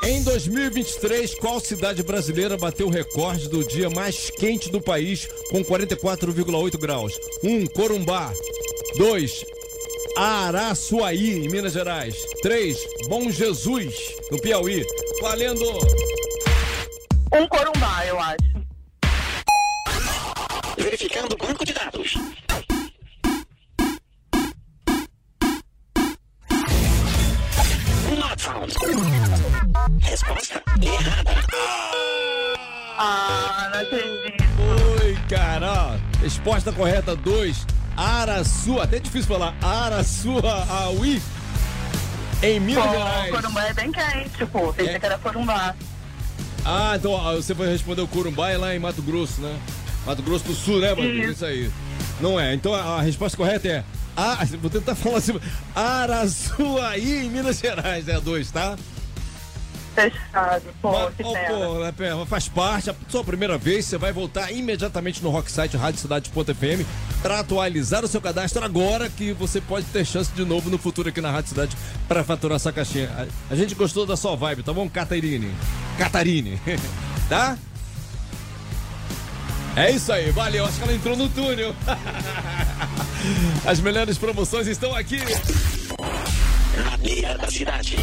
Em 0.03 0.21
2023, 0.23 1.35
qual 1.35 1.61
cidade 1.61 2.03
brasileira 2.03 2.57
bateu 2.57 2.87
o 2.87 2.89
recorde 2.89 3.47
do 3.47 3.63
dia 3.65 3.89
mais 3.89 4.29
quente 4.31 4.69
do 4.69 4.81
país 4.81 5.29
com 5.49 5.63
44,8 5.63 6.77
graus? 6.77 7.13
1. 7.41 7.49
Um, 7.49 7.65
Corumbá. 7.67 8.33
2. 8.97 9.45
Araçuaí, 10.17 11.45
em 11.45 11.47
Minas 11.47 11.71
Gerais. 11.71 12.17
3. 12.41 12.77
Bom 13.07 13.31
Jesus, 13.31 13.95
no 14.29 14.41
Piauí. 14.41 14.85
Valendo! 15.21 15.63
Um 17.33 17.47
corumbá, 17.47 18.05
eu 18.05 18.19
acho. 18.19 18.50
Verificando 20.81 21.33
o 21.33 21.37
banco 21.37 21.63
de 21.65 21.73
dados. 21.73 22.15
Not 28.17 28.37
found. 28.41 28.73
Resposta 30.01 30.61
errada. 30.81 31.43
Ah, 32.97 33.69
não 33.73 33.79
acredito. 33.81 34.43
Oi, 35.01 35.17
cara. 35.29 35.99
Resposta 36.21 36.71
correta 36.71 37.15
2. 37.15 37.65
Araçua. 37.97 38.83
Até 38.83 38.99
difícil 38.99 39.27
falar. 39.27 39.55
Araçuaí. 39.61 41.21
Em 42.43 42.59
Minas 42.59 42.83
Pô, 42.85 42.91
Gerais. 42.91 43.31
corumbá 43.31 43.65
é 43.67 43.73
bem 43.73 43.91
quente, 43.91 44.45
pô. 44.47 44.73
Pensei 44.73 44.95
É. 44.95 44.99
que 44.99 45.05
era 45.05 45.17
corumbá. 45.17 45.75
Ah, 46.65 46.93
então 46.95 47.11
ó, 47.11 47.33
você 47.35 47.53
vai 47.55 47.67
responder 47.67 48.01
o 48.01 48.07
Corumbá 48.07 48.51
é 48.51 48.57
lá 48.57 48.75
em 48.75 48.79
Mato 48.79 49.01
Grosso, 49.01 49.41
né? 49.41 49.59
Mato 50.05 50.21
Grosso 50.21 50.45
do 50.45 50.53
Sul, 50.53 50.79
né, 50.79 50.93
Bandido? 50.95 51.17
Isso. 51.17 51.31
Isso 51.31 51.45
aí. 51.45 51.71
Não 52.19 52.39
é. 52.39 52.53
Então 52.53 52.73
a, 52.73 53.01
resposta 53.01 53.37
correta 53.37 53.67
é. 53.67 53.83
Ah, 54.15 54.39
vou 54.61 54.69
tentar 54.69 54.95
falar 54.95 55.17
assim. 55.17 55.39
Araçuaí, 55.75 57.25
em 57.25 57.29
Minas 57.29 57.59
Gerais, 57.59 58.07
é 58.07 58.15
a 58.15 58.19
2, 58.19 58.51
tá? 58.51 58.77
Fechado. 59.95 60.63
Pô, 60.81 60.91
Mas, 60.91 61.15
que 61.15 61.23
pena. 61.23 61.47
pô, 61.49 61.85
é, 61.85 61.91
pé, 61.91 62.25
faz 62.25 62.47
parte, 62.47 62.89
a 62.89 62.95
sua 63.09 63.23
primeira 63.23 63.57
vez, 63.57 63.85
você 63.85 63.97
vai 63.97 64.13
voltar 64.13 64.51
imediatamente 64.51 65.21
no 65.21 65.29
Rocksite 65.29 65.75
Radiocidade.fm 65.75 66.85
para 67.21 67.39
atualizar 67.39 68.03
o 68.03 68.07
seu 68.07 68.21
cadastro 68.21 68.63
agora 68.63 69.09
que 69.09 69.33
você 69.33 69.59
pode 69.59 69.85
ter 69.87 70.05
chance 70.05 70.31
de 70.31 70.45
novo 70.45 70.69
no 70.69 70.77
futuro 70.77 71.09
aqui 71.09 71.19
na 71.19 71.29
Rádio 71.29 71.49
Cidade 71.49 71.77
para 72.07 72.23
faturar 72.23 72.55
essa 72.55 72.71
caixinha. 72.71 73.09
A, 73.49 73.53
a 73.53 73.55
gente 73.55 73.75
gostou 73.75 74.05
da 74.05 74.15
sua 74.15 74.35
vibe, 74.35 74.63
tá 74.63 74.71
bom, 74.71 74.89
Catarine? 74.89 75.53
Catarine, 75.97 76.59
tá? 77.27 77.57
É 79.75 79.91
isso 79.91 80.11
aí, 80.11 80.31
valeu, 80.31 80.65
acho 80.65 80.77
que 80.77 80.83
ela 80.83 80.93
entrou 80.93 81.15
no 81.15 81.29
túnel. 81.29 81.73
As 83.65 83.79
melhores 83.79 84.17
promoções 84.17 84.67
estão 84.67 84.93
aqui. 84.93 85.19
Na 86.83 86.97
beira 86.97 87.37
da 87.37 87.49
cidade. 87.49 87.95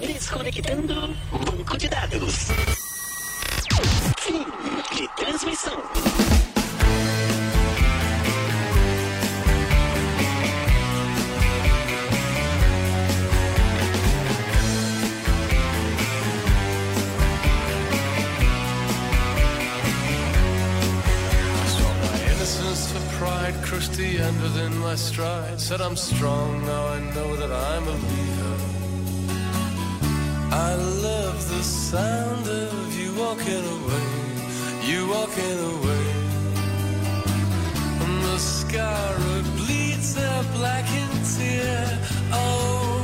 Desconectando 0.00 1.14
banco 1.30 1.76
de 1.76 1.88
dados. 1.88 2.48
Fim 4.18 4.44
de 4.96 5.08
transmissão. 5.16 5.82
The 23.98 24.18
end 24.20 24.40
within 24.40 24.78
my 24.78 24.94
stride. 24.94 25.60
Said 25.60 25.80
I'm 25.80 25.96
strong, 25.96 26.64
now 26.64 26.86
I 26.86 27.00
know 27.14 27.34
that 27.34 27.50
I'm 27.50 27.84
a 27.94 27.96
leader. 28.10 28.56
I 30.68 30.74
love 31.08 31.38
the 31.48 31.62
sound 31.64 32.46
of 32.46 32.96
you 32.96 33.12
walking 33.24 33.64
away, 33.78 34.10
you 34.88 35.00
walking 35.08 35.58
away. 35.74 36.06
And 38.02 38.16
the 38.28 38.38
scar 38.38 39.16
bleeds 39.56 40.16
a 40.16 40.46
blackened 40.54 41.20
tear. 41.34 41.84
Oh, 42.32 42.97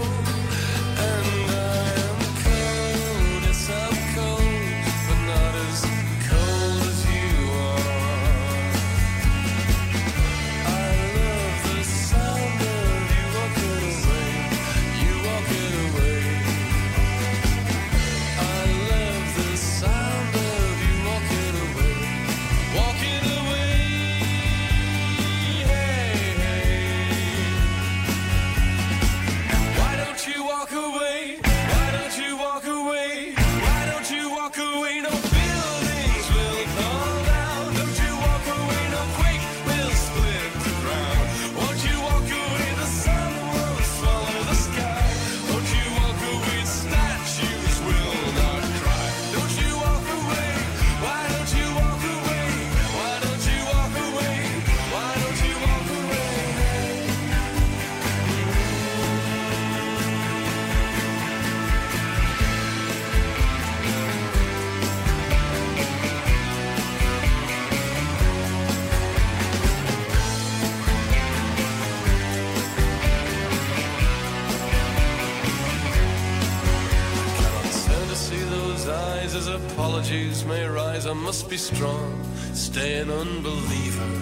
strong, 81.75 82.25
stay 82.53 83.01
an 83.01 83.11
unbeliever, 83.11 84.13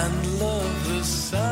and 0.00 0.40
love 0.40 0.88
the 0.88 1.02
sun. 1.04 1.45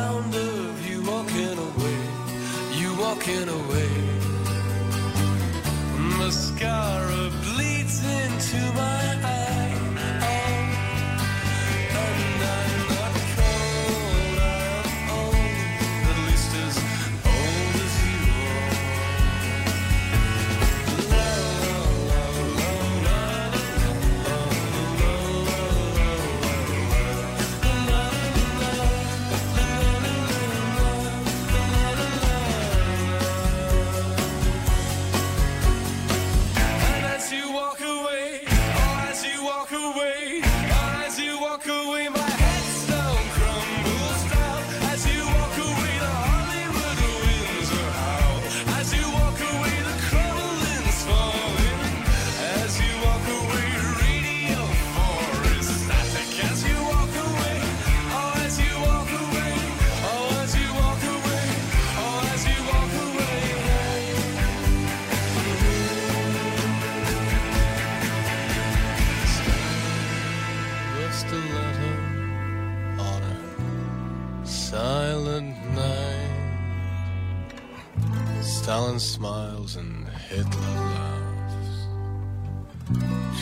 Stalin 78.99 79.01
smiles 79.01 79.77
and 79.77 80.09
Hitler 80.09 80.61
laughs. 80.61 81.89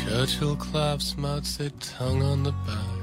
Churchill 0.02 0.56
claps 0.56 1.16
Mao 1.18 1.40
Zedong 1.40 2.22
on 2.24 2.42
the 2.42 2.52
back. 2.52 3.02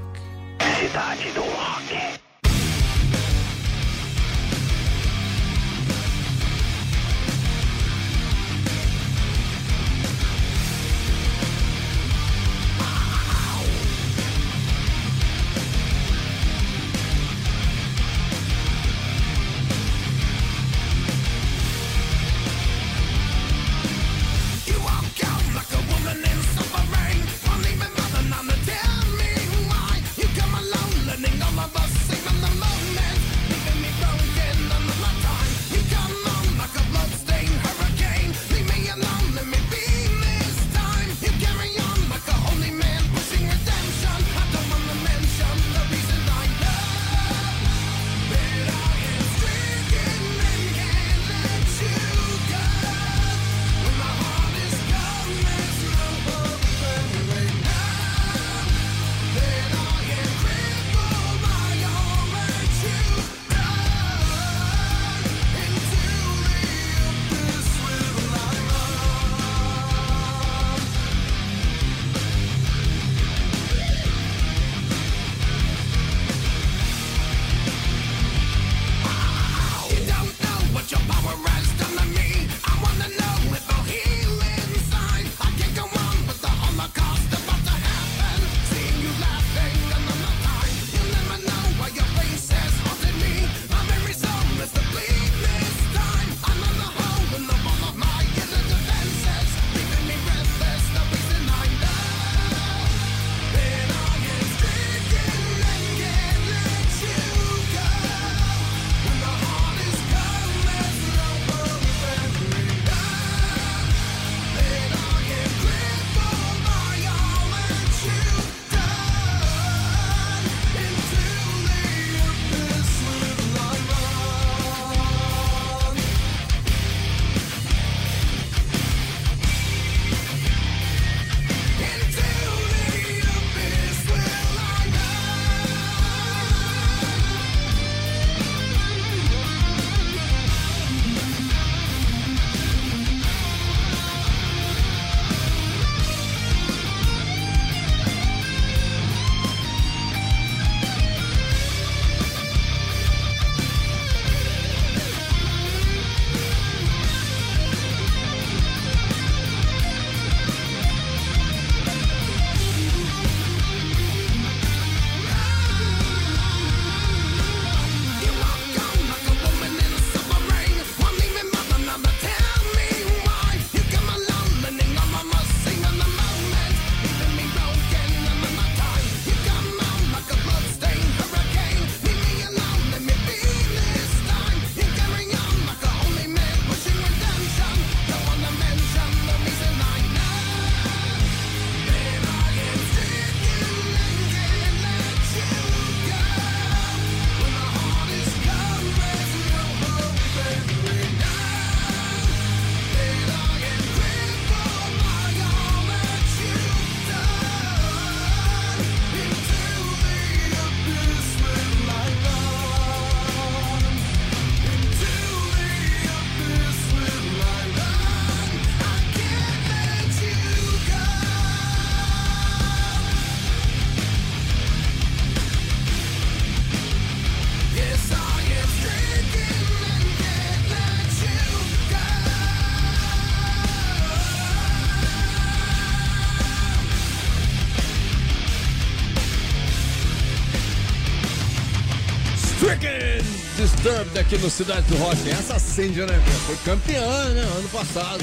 Aqui 244.20 244.36
no 244.36 244.50
Cidade 244.50 244.82
do 244.82 244.96
Rock. 244.98 245.30
Essa 245.30 245.54
acende, 245.56 246.00
né? 246.00 246.22
Foi 246.46 246.54
campeã, 246.56 247.24
né? 247.30 247.40
Ano 247.40 247.68
passado. 247.70 248.22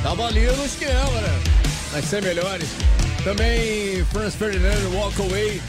Tava 0.00 0.26
ali 0.26 0.46
no 0.46 0.64
esquema, 0.64 1.20
né? 1.20 1.42
Nas 1.92 2.04
100 2.04 2.22
melhores. 2.22 2.68
Também 3.24 4.04
Franz 4.12 4.36
Ferdinand 4.36 4.78
Walk 4.92 5.20
Away 5.20 5.60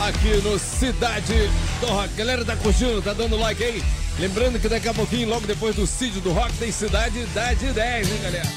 aqui 0.00 0.36
no 0.42 0.58
Cidade 0.58 1.48
do 1.80 1.86
Rock. 1.86 2.14
Galera, 2.14 2.44
tá 2.44 2.56
curtindo? 2.56 3.00
Tá 3.00 3.14
dando 3.14 3.36
like 3.38 3.64
aí? 3.64 3.82
Lembrando 4.18 4.60
que 4.60 4.68
daqui 4.68 4.86
a 4.86 4.94
pouquinho, 4.94 5.30
logo 5.30 5.46
depois 5.46 5.74
do 5.74 5.86
Cid 5.86 6.20
do 6.20 6.32
Rock, 6.32 6.52
tem 6.58 6.70
Cidade 6.70 7.24
da 7.34 7.54
de 7.54 7.72
10, 7.72 8.08
hein, 8.08 8.20
galera? 8.22 8.48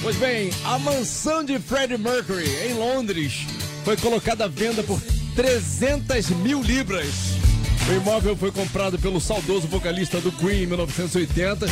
Pois 0.00 0.16
bem, 0.16 0.50
a 0.64 0.78
mansão 0.78 1.44
de 1.44 1.58
Freddie 1.58 1.98
Mercury 1.98 2.48
em 2.66 2.74
Londres 2.74 3.46
foi 3.84 3.96
colocada 3.98 4.46
à 4.46 4.48
venda 4.48 4.82
por 4.82 4.98
300 5.34 6.30
mil 6.30 6.62
libras. 6.62 7.25
O 7.88 7.92
imóvel 7.92 8.36
foi 8.36 8.50
comprado 8.50 8.98
pelo 8.98 9.20
saudoso 9.20 9.68
vocalista 9.68 10.20
do 10.20 10.32
Queen 10.32 10.64
em 10.64 10.66
1980 10.66 11.66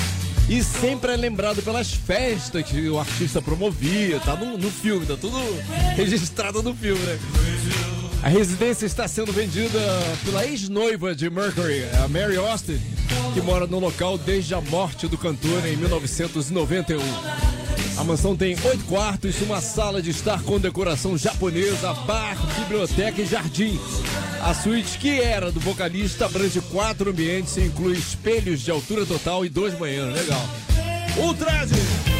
e 0.48 0.62
sempre 0.62 1.12
é 1.12 1.16
lembrado 1.16 1.60
pelas 1.60 1.92
festas 1.92 2.62
que 2.64 2.88
o 2.88 3.00
artista 3.00 3.42
promovia. 3.42 4.20
Tá 4.20 4.36
no, 4.36 4.56
no 4.56 4.70
filme, 4.70 5.04
tá 5.06 5.16
tudo 5.16 5.36
registrado 5.96 6.62
no 6.62 6.72
filme, 6.72 7.00
né? 7.00 7.18
A 8.22 8.28
residência 8.28 8.86
está 8.86 9.08
sendo 9.08 9.32
vendida 9.32 9.78
pela 10.24 10.46
ex-noiva 10.46 11.14
de 11.16 11.28
Mercury, 11.28 11.84
a 12.02 12.08
Mary 12.08 12.36
Austin, 12.36 12.80
que 13.34 13.40
mora 13.42 13.66
no 13.66 13.80
local 13.80 14.16
desde 14.16 14.54
a 14.54 14.60
morte 14.60 15.08
do 15.08 15.18
cantor 15.18 15.66
em 15.66 15.76
1991. 15.76 17.00
A 17.98 18.04
mansão 18.04 18.36
tem 18.36 18.56
oito 18.64 18.84
quartos, 18.84 19.40
uma 19.42 19.60
sala 19.60 20.00
de 20.00 20.10
estar 20.10 20.42
com 20.42 20.60
decoração 20.60 21.18
japonesa, 21.18 21.92
bar, 21.92 22.36
biblioteca 22.60 23.20
e 23.20 23.26
jardim. 23.26 23.80
A 24.44 24.52
suíte 24.52 24.98
que 24.98 25.22
era 25.22 25.50
do 25.50 25.58
vocalista 25.58 26.26
abrange 26.26 26.60
quatro 26.60 27.10
ambientes 27.10 27.56
e 27.56 27.62
inclui 27.62 27.94
espelhos 27.94 28.60
de 28.60 28.70
altura 28.70 29.06
total 29.06 29.42
e 29.42 29.48
dois 29.48 29.72
banheiros. 29.72 30.12
Legal. 30.12 30.46
Ultraje! 31.16 31.74
Uau, 31.74 32.13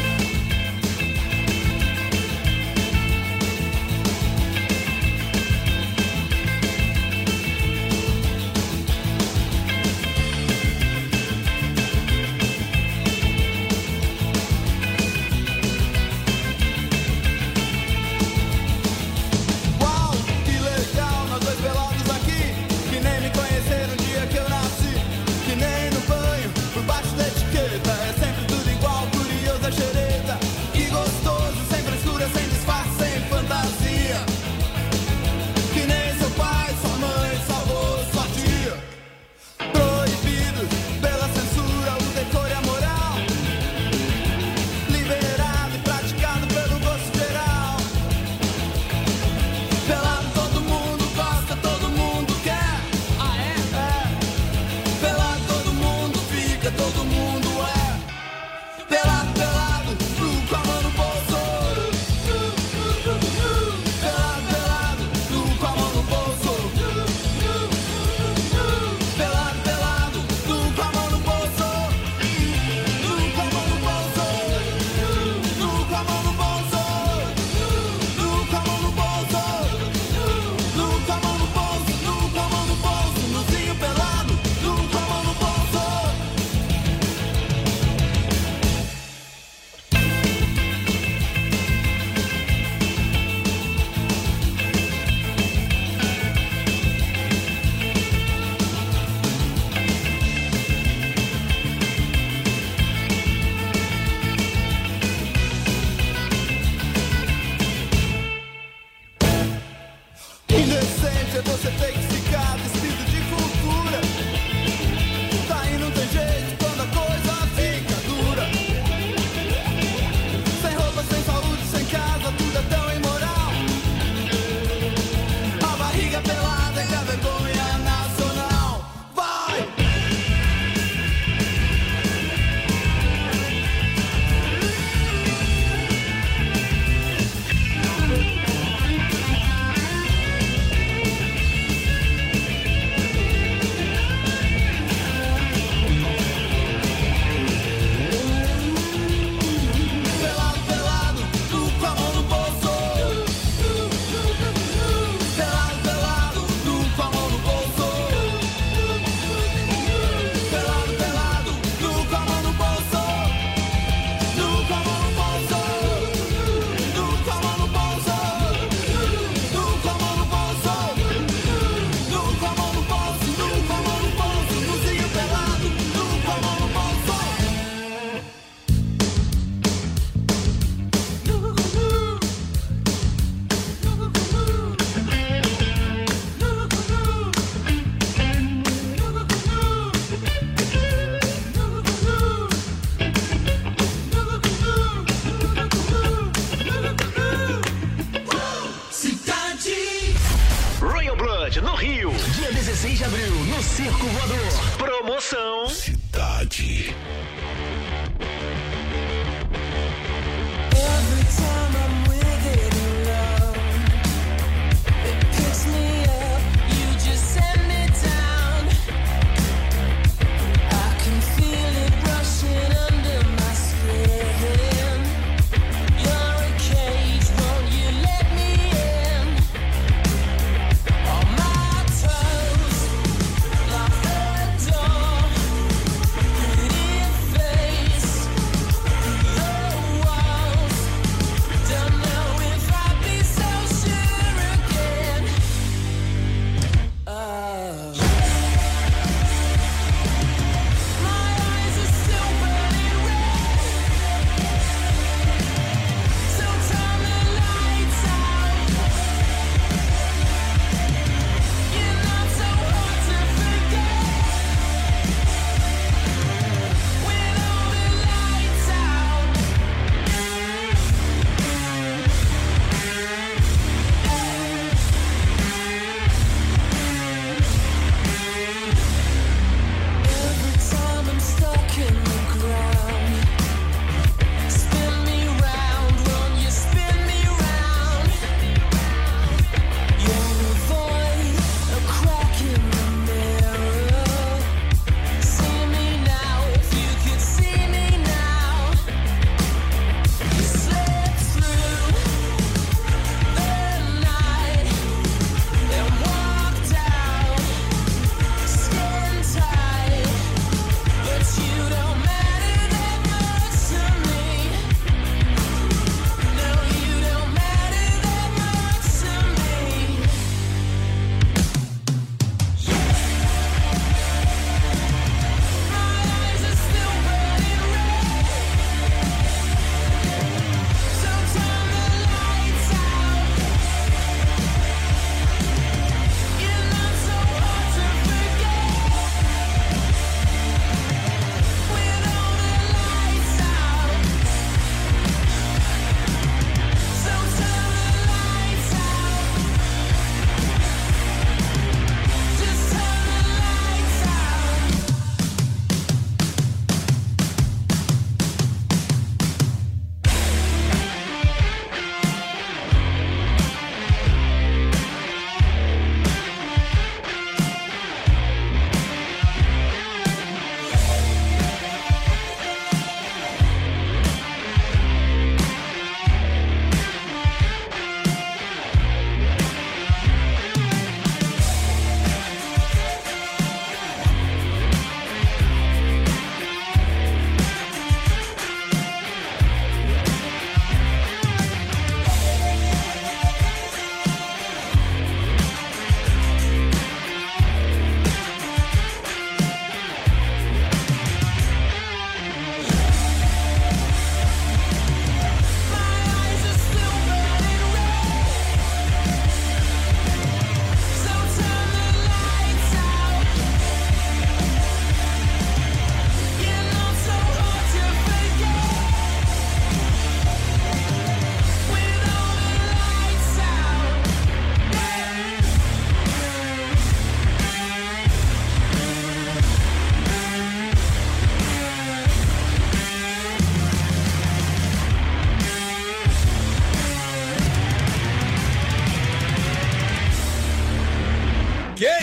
Indecente 110.65 111.37
é 111.37 111.41
você 111.43 111.69
ter 111.69 111.93
que 111.93 111.99
ficar 111.99 112.14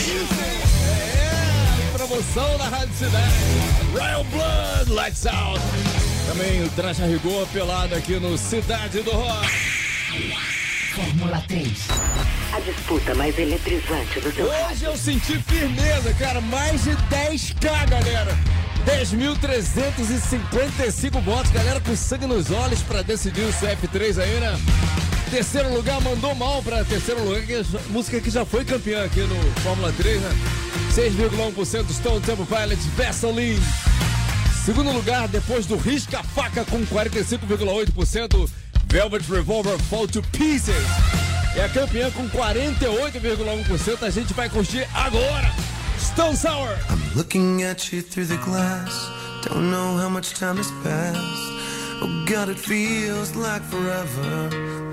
É, 0.04 1.96
promoção 1.96 2.58
na 2.58 2.68
Rádio 2.68 2.92
Cidade. 2.94 3.32
Royal 3.92 4.24
Blood, 4.24 4.90
Lights 4.90 5.24
Out. 5.26 5.60
Também 6.26 6.64
o 6.64 6.68
Traje 6.70 7.04
a 7.04 7.06
Rigor 7.06 7.46
pelado 7.48 7.94
aqui 7.94 8.18
no 8.18 8.36
Cidade 8.36 9.00
do 9.02 9.12
Rock. 9.12 9.48
Fórmula 10.94 11.40
3. 11.46 11.68
A 12.52 12.58
disputa 12.60 13.14
mais 13.14 13.38
eletrizante 13.38 14.20
do 14.20 14.32
seu 14.32 14.46
Hoje 14.46 14.84
eu 14.84 14.96
senti 14.96 15.38
firmeza, 15.38 16.12
cara. 16.14 16.40
Mais 16.40 16.82
de 16.82 16.90
10k, 16.90 17.88
galera. 17.88 18.36
10.355 18.84 21.20
votos, 21.22 21.52
galera 21.52 21.80
com 21.80 21.94
sangue 21.94 22.26
nos 22.26 22.50
olhos 22.50 22.82
pra 22.82 23.02
decidir 23.02 23.42
o 23.42 23.52
CF3 23.52 24.20
aí, 24.20 24.40
né? 24.40 24.58
Terceiro 25.32 25.72
lugar, 25.74 25.98
mandou 26.02 26.34
mal 26.34 26.62
pra 26.62 26.84
terceiro 26.84 27.24
lugar, 27.24 27.40
que 27.46 27.54
é 27.54 27.64
música 27.88 28.20
que 28.20 28.28
já 28.28 28.44
foi 28.44 28.66
campeã 28.66 29.02
aqui 29.02 29.20
no 29.22 29.34
Fórmula 29.62 29.90
3, 29.96 30.20
né? 30.20 30.28
6,1% 30.94 31.90
Stone 31.90 32.20
Temple 32.20 32.44
Pilots, 32.44 32.84
Vaseline. 32.94 33.58
Segundo 34.62 34.92
lugar, 34.92 35.26
depois 35.28 35.64
do 35.64 35.78
Risca 35.78 36.22
Faca 36.22 36.66
com 36.66 36.84
45,8%, 36.84 38.50
Velvet 38.88 39.26
Revolver 39.26 39.78
Fall 39.88 40.06
to 40.06 40.22
Pieces. 40.32 40.74
É 41.56 41.64
a 41.64 41.68
campeã 41.70 42.10
com 42.10 42.28
48,1%. 42.28 44.02
A 44.02 44.10
gente 44.10 44.34
vai 44.34 44.50
curtir 44.50 44.86
agora. 44.92 45.50
Stone 45.98 46.36
Sour. 46.36 46.76
Looking 47.16 47.62
at 47.62 47.90
you 47.90 48.02
through 48.02 48.26
the 48.26 48.36
glass, 48.44 49.08
don't 49.48 49.70
know 49.70 49.96
how 49.96 50.10
much 50.10 50.34
time 50.34 50.58
has 50.58 50.70
passed. 50.84 51.52
Oh 52.02 52.24
God, 52.26 52.50
it 52.50 52.58
feels 52.58 53.34
like 53.34 53.62
forever. 53.70 54.91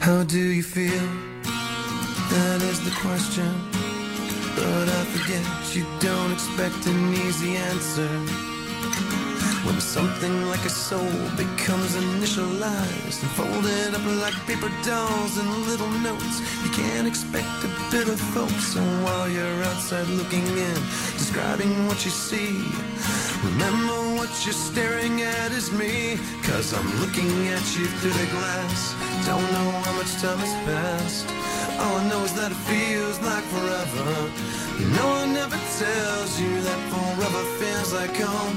How 0.00 0.24
do 0.24 0.38
you 0.38 0.62
feel? 0.62 1.06
That 2.30 2.62
is 2.62 2.78
the 2.84 2.90
question. 3.02 3.50
But 4.56 4.88
I 4.88 5.04
forget 5.14 5.44
you 5.74 5.86
don't 6.00 6.32
expect 6.32 6.86
an 6.86 7.14
easy 7.14 7.56
answer. 7.56 8.08
When 9.66 9.80
something 9.80 10.46
like 10.48 10.64
a 10.64 10.70
soul 10.70 11.12
becomes 11.36 11.94
initialized 11.94 13.22
and 13.22 13.30
folded 13.38 13.94
up 13.94 14.04
like 14.22 14.34
paper 14.46 14.72
dolls 14.82 15.36
and 15.38 15.50
little 15.66 15.90
notes, 16.00 16.40
you 16.64 16.70
can't 16.70 17.06
expect 17.06 17.64
a 17.64 17.70
bit 17.90 18.08
of 18.08 18.18
folks. 18.34 18.74
So 18.74 18.80
while 19.04 19.28
you're 19.28 19.62
outside 19.64 20.08
looking 20.08 20.46
in, 20.46 20.80
describing 21.18 21.86
what 21.86 22.04
you 22.04 22.10
see, 22.10 22.64
remember 23.44 23.98
what 24.16 24.30
you're 24.44 24.52
staring 24.52 25.22
at 25.22 25.52
is 25.52 25.70
me. 25.72 26.18
Cause 26.42 26.72
I'm 26.74 26.90
looking 27.00 27.30
at 27.48 27.64
you 27.76 27.86
through 27.98 28.16
the 28.22 28.30
glass. 28.36 28.94
Don't 29.26 29.48
know 29.52 29.70
how 29.84 29.92
much 30.00 30.12
time 30.22 30.38
has 30.38 30.54
passed. 30.68 31.26
All 31.80 31.96
I 31.96 32.08
know 32.08 32.22
is 32.24 32.34
that 32.34 32.50
it 32.52 32.60
feels 32.70 33.18
like 33.20 33.44
forever. 33.54 34.08
No 34.98 35.06
one 35.20 35.36
ever 35.36 35.60
tells 35.78 36.40
you 36.40 36.60
that 36.60 36.80
forever 36.92 37.42
feels 37.60 37.92
like 37.92 38.16
home. 38.16 38.56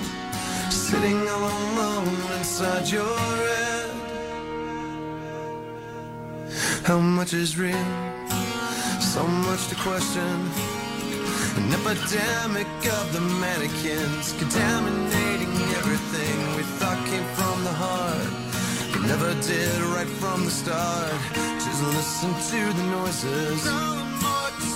Sitting 0.70 1.20
all 1.28 1.50
alone 1.64 2.16
inside 2.38 2.88
your 2.90 3.18
head. 3.50 3.90
How 6.84 7.00
much 7.00 7.34
is 7.34 7.58
real? 7.58 7.86
So 9.00 9.26
much 9.26 9.68
to 9.68 9.76
question. 9.76 10.63
An 11.56 11.72
epidemic 11.72 12.68
of 12.98 13.14
the 13.14 13.22
mannequins 13.22 14.34
contaminating 14.40 15.54
everything 15.78 16.36
we 16.58 16.64
thought 16.80 16.98
came 17.06 17.24
from 17.38 17.64
the 17.64 17.72
heart. 17.72 18.32
But 18.92 19.02
never 19.08 19.34
did 19.42 19.82
right 19.94 20.08
from 20.22 20.46
the 20.46 20.52
start. 20.52 21.14
Just 21.62 21.84
listen 21.84 22.34
to 22.50 22.74
the 22.78 22.86
noises. 22.98 23.62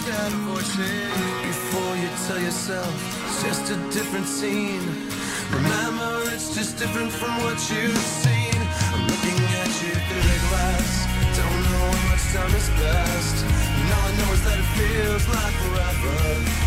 Before 0.07 1.95
you 1.97 2.09
tell 2.27 2.39
yourself 2.39 2.87
it's 3.25 3.43
just 3.43 3.71
a 3.71 3.77
different 3.91 4.25
scene. 4.25 4.85
Remember, 5.51 6.29
it's 6.31 6.55
just 6.55 6.77
different 6.77 7.11
from 7.11 7.33
what 7.43 7.57
you've 7.69 7.97
seen. 7.97 8.55
I'm 8.93 9.03
looking 9.07 9.39
at 9.61 9.71
you 9.81 9.93
through 10.07 10.25
the 10.31 10.39
glass. 10.47 10.89
Don't 11.37 11.63
know 11.71 11.89
how 11.91 12.09
much 12.09 12.23
time 12.31 12.53
has 12.55 12.69
passed. 12.79 13.39
And 13.43 13.91
all 13.95 14.07
I 14.07 14.13
know 14.17 14.33
is 14.33 14.43
that 14.45 14.59
it 14.59 14.69
feels 14.77 15.27
like 15.27 15.55
forever. 15.65 16.66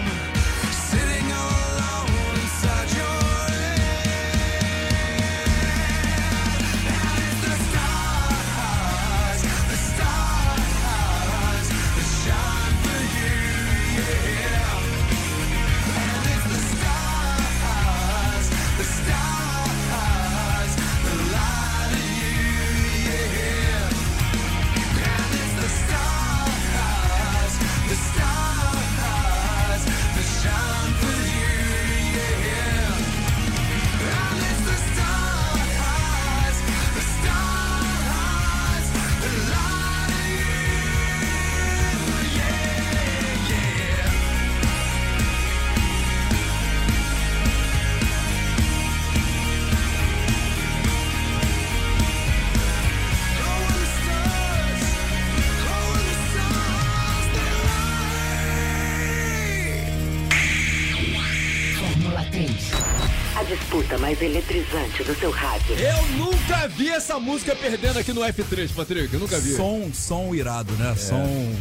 Mais 63.97 64.21
eletrizante 64.21 65.03
do 65.03 65.15
seu 65.19 65.31
rádio. 65.31 65.75
Eu 65.75 66.07
nunca 66.17 66.67
vi 66.67 66.89
essa 66.89 67.19
música 67.19 67.55
perdendo 67.55 67.99
aqui 67.99 68.13
no 68.13 68.21
F3, 68.21 68.69
Patrick. 68.75 69.13
Eu 69.13 69.19
nunca 69.19 69.39
vi. 69.39 69.55
Som, 69.55 69.89
som 69.93 70.33
irado, 70.35 70.73
É. 70.79 70.83
né? 70.83 70.95
Som 70.95 71.55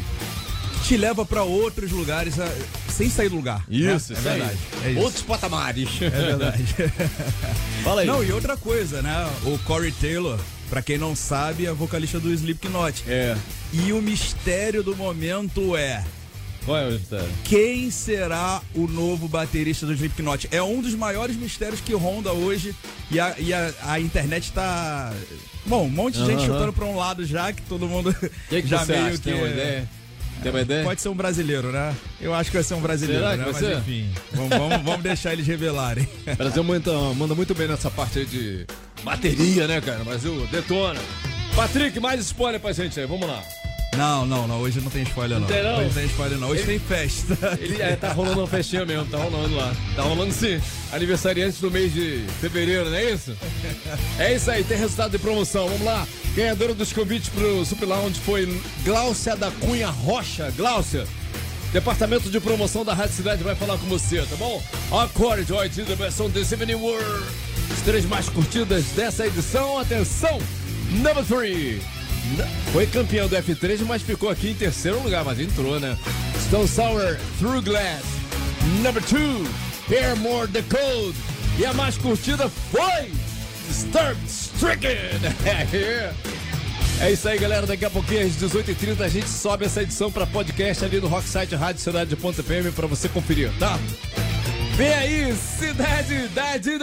que 0.83 0.89
te 0.89 0.97
leva 0.97 1.25
pra 1.25 1.43
outros 1.45 1.91
lugares 1.93 2.39
a- 2.41 2.53
sem 2.89 3.09
sair 3.11 3.29
do 3.29 3.37
lugar. 3.37 3.59
né? 3.69 3.95
Isso, 3.95 4.13
é 4.13 4.17
isso 4.19 4.29
aí. 4.29 4.39
verdade. 4.39 4.59
É 4.85 4.91
isso. 4.91 5.01
Outros 5.01 5.23
patamares. 5.23 5.89
É 6.03 6.09
verdade. 6.11 6.65
Fala 7.85 8.01
aí. 8.03 8.07
Não, 8.07 8.23
e 8.25 8.33
outra 8.33 8.57
coisa, 8.57 9.01
né? 9.03 9.31
O 9.45 9.59
Corey 9.61 9.93
Taylor, 9.93 10.39
pra 10.69 10.83
quem 10.83 10.99
não 10.99 11.15
sabe, 11.15 11.67
é 11.67 11.73
vocalista 11.73 12.19
do 12.19 12.33
Slipknot. 12.33 13.05
É. 13.07 13.37
E 13.73 13.93
o 13.93 14.03
mistério 14.03 14.83
do 14.83 14.97
momento 14.97 15.77
é 15.77 16.03
Qual 16.71 16.79
é 16.81 16.87
o 16.87 16.93
mistério? 16.93 17.29
quem 17.43 17.91
será 17.91 18.63
o 18.77 18.87
novo 18.87 19.27
baterista 19.27 19.85
do 19.85 19.93
Slipknot? 19.93 20.47
É 20.53 20.63
um 20.63 20.81
dos 20.81 20.95
maiores 20.95 21.35
mistérios 21.35 21.81
que 21.81 21.93
ronda 21.93 22.33
hoje 22.33 22.77
e 23.11 23.19
a, 23.19 23.35
e 23.41 23.53
a, 23.53 23.75
a 23.83 23.99
internet 23.99 24.53
tá. 24.53 25.13
Bom, 25.67 25.87
um 25.87 25.91
monte 25.91 26.19
de 26.19 26.27
gente 26.27 26.43
chutando 26.43 26.73
pra 26.73 26.85
um 26.85 26.95
lado 26.97 27.27
já, 27.27 27.53
que 27.53 27.61
todo 27.63 27.89
mundo 27.89 28.15
que, 28.49 28.63
que 28.63 28.69
já 28.71 28.85
meio 28.85 29.07
acha? 29.07 29.17
que. 29.19 29.23
Tem 29.25 29.35
uma 29.35 29.49
ideia? 29.49 29.89
Tem 30.45 30.53
uma 30.53 30.61
ideia? 30.61 30.85
Pode 30.85 31.01
ser 31.01 31.09
um 31.09 31.15
brasileiro, 31.17 31.73
né? 31.73 31.93
Eu 32.21 32.33
acho 32.33 32.51
que 32.53 32.57
vai 32.57 32.63
ser 32.63 32.75
um 32.75 32.81
brasileiro, 32.81 33.21
Será 33.25 33.33
que 33.33 33.39
né? 33.39 33.45
vai 33.45 33.53
Mas 33.53 33.63
ser? 33.63 33.79
enfim, 33.79 34.11
vamos, 34.33 34.51
vamos, 34.51 34.83
vamos 34.85 35.03
deixar 35.03 35.33
eles 35.33 35.49
revelarem. 35.49 36.07
O 36.25 36.37
Brasil 36.39 36.63
manda, 36.63 36.93
manda 37.17 37.35
muito 37.35 37.53
bem 37.53 37.67
nessa 37.67 37.91
parte 37.91 38.21
aí 38.21 38.27
de 38.27 38.65
bateria, 39.03 39.67
né, 39.67 39.81
cara? 39.81 40.03
O 40.03 40.05
Brasil 40.05 40.47
detona. 40.53 41.01
Patrick, 41.57 41.99
mais 41.99 42.21
spoiler 42.21 42.61
pra 42.61 42.73
gente 42.73 42.99
aí, 43.01 43.07
vamos 43.07 43.27
lá. 43.29 43.43
Não, 43.97 44.25
não, 44.25 44.47
não. 44.47 44.61
Hoje 44.61 44.81
não 44.81 44.91
tem 44.91 45.03
spoiler, 45.03 45.39
não. 45.39 45.47
tem, 45.47 45.63
não? 45.63 45.79
Hoje 45.79 45.87
não 45.87 45.95
tem 45.95 46.07
spoiler, 46.07 46.39
não. 46.39 46.49
Hoje 46.49 46.63
tem 46.63 46.79
festa. 46.79 47.59
Ele 47.61 47.83
é, 47.83 47.97
tá 47.97 48.13
rolando 48.13 48.41
uma 48.41 48.47
festinha 48.47 48.85
mesmo, 48.87 49.07
tá 49.07 49.19
rolando 49.19 49.55
lá. 49.55 49.75
Tá 49.97 50.03
rolando 50.03 50.33
sim. 50.33 50.61
Aniversariantes 50.93 51.61
do 51.61 51.71
mês 51.71 51.93
de 51.93 52.25
fevereiro, 52.41 52.89
não 52.89 52.97
é 52.97 53.13
isso? 53.13 53.37
É 54.19 54.35
isso 54.35 54.51
aí, 54.51 54.63
tem 54.63 54.79
resultado 54.79 55.11
de 55.11 55.19
promoção. 55.19 55.69
Vamos 55.69 55.85
lá. 55.85 56.07
Ganhadora 56.35 56.75
dos 56.75 56.93
convites 56.93 57.29
pro 57.29 57.65
Super 57.65 57.87
Lounge 57.87 58.21
foi 58.21 58.61
Gláucia 58.85 59.35
da 59.37 59.51
Cunha 59.51 59.89
Rocha. 59.89 60.53
Gláucia, 60.57 61.05
departamento 61.73 62.31
de 62.31 62.39
promoção 62.39 62.85
da 62.85 62.95
Rádio 62.95 63.17
Cidade 63.17 63.43
vai 63.43 63.57
falar 63.57 63.77
com 63.79 63.87
você, 63.87 64.23
tá 64.23 64.37
bom? 64.37 64.63
Acorde 64.93 65.49
Joy 65.49 65.69
da 65.69 65.95
versão 65.95 66.31
This 66.31 66.53
Evening 66.53 66.75
World. 66.75 67.27
As 67.73 67.81
três 67.83 68.05
mais 68.05 68.29
curtidas 68.29 68.85
dessa 68.97 69.27
edição. 69.27 69.79
Atenção! 69.79 70.39
Number 70.91 71.25
3. 71.25 72.00
Foi 72.73 72.87
campeão 72.87 73.29
do 73.29 73.37
F3, 73.37 73.81
mas 73.87 74.03
ficou 74.03 74.29
aqui 74.29 74.51
em 74.51 74.55
terceiro 74.55 75.03
lugar, 75.03 75.25
mas 75.25 75.41
entrou, 75.41 75.81
né? 75.81 75.97
Stone 76.47 76.69
Sour 76.69 77.17
Through 77.39 77.63
Glass. 77.63 78.03
Number 78.83 79.03
2, 79.03 79.49
Paramore 79.89 80.49
The 80.49 80.63
Code. 80.63 81.17
E 81.59 81.65
a 81.65 81.73
mais 81.73 81.97
curtida 81.99 82.49
foi 82.71 83.13
Disturbed 83.69 84.21
Stricken. 84.27 84.91
É 87.03 87.13
isso 87.13 87.27
aí, 87.27 87.39
galera. 87.39 87.67
Daqui 87.67 87.85
a 87.85 87.91
pouquinho, 87.91 88.27
às 88.27 88.33
18h30, 88.33 89.01
a 89.01 89.09
gente 89.09 89.29
sobe 89.29 89.65
essa 89.65 89.83
edição 89.83 90.13
para 90.13 90.27
podcast 90.27 90.85
ali 90.85 91.01
no 91.01 91.09
Rocksite 91.09 91.55
Rádio 91.55 91.81
Cidade 91.81 92.11
de 92.11 92.17
Ponta 92.17 92.43
PM 92.43 92.71
para 92.73 92.87
você 92.87 93.09
conferir, 93.09 93.51
tá? 93.59 93.79
Vem 94.77 94.93
aí, 94.93 95.35
Cidade 95.35 96.29
da 96.29 96.59
10. 96.59 96.81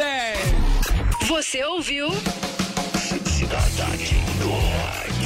Você 1.28 1.64
ouviu? 1.66 2.10
Cidade 3.26 4.16
do 4.40 4.50
Rádio. 4.50 5.17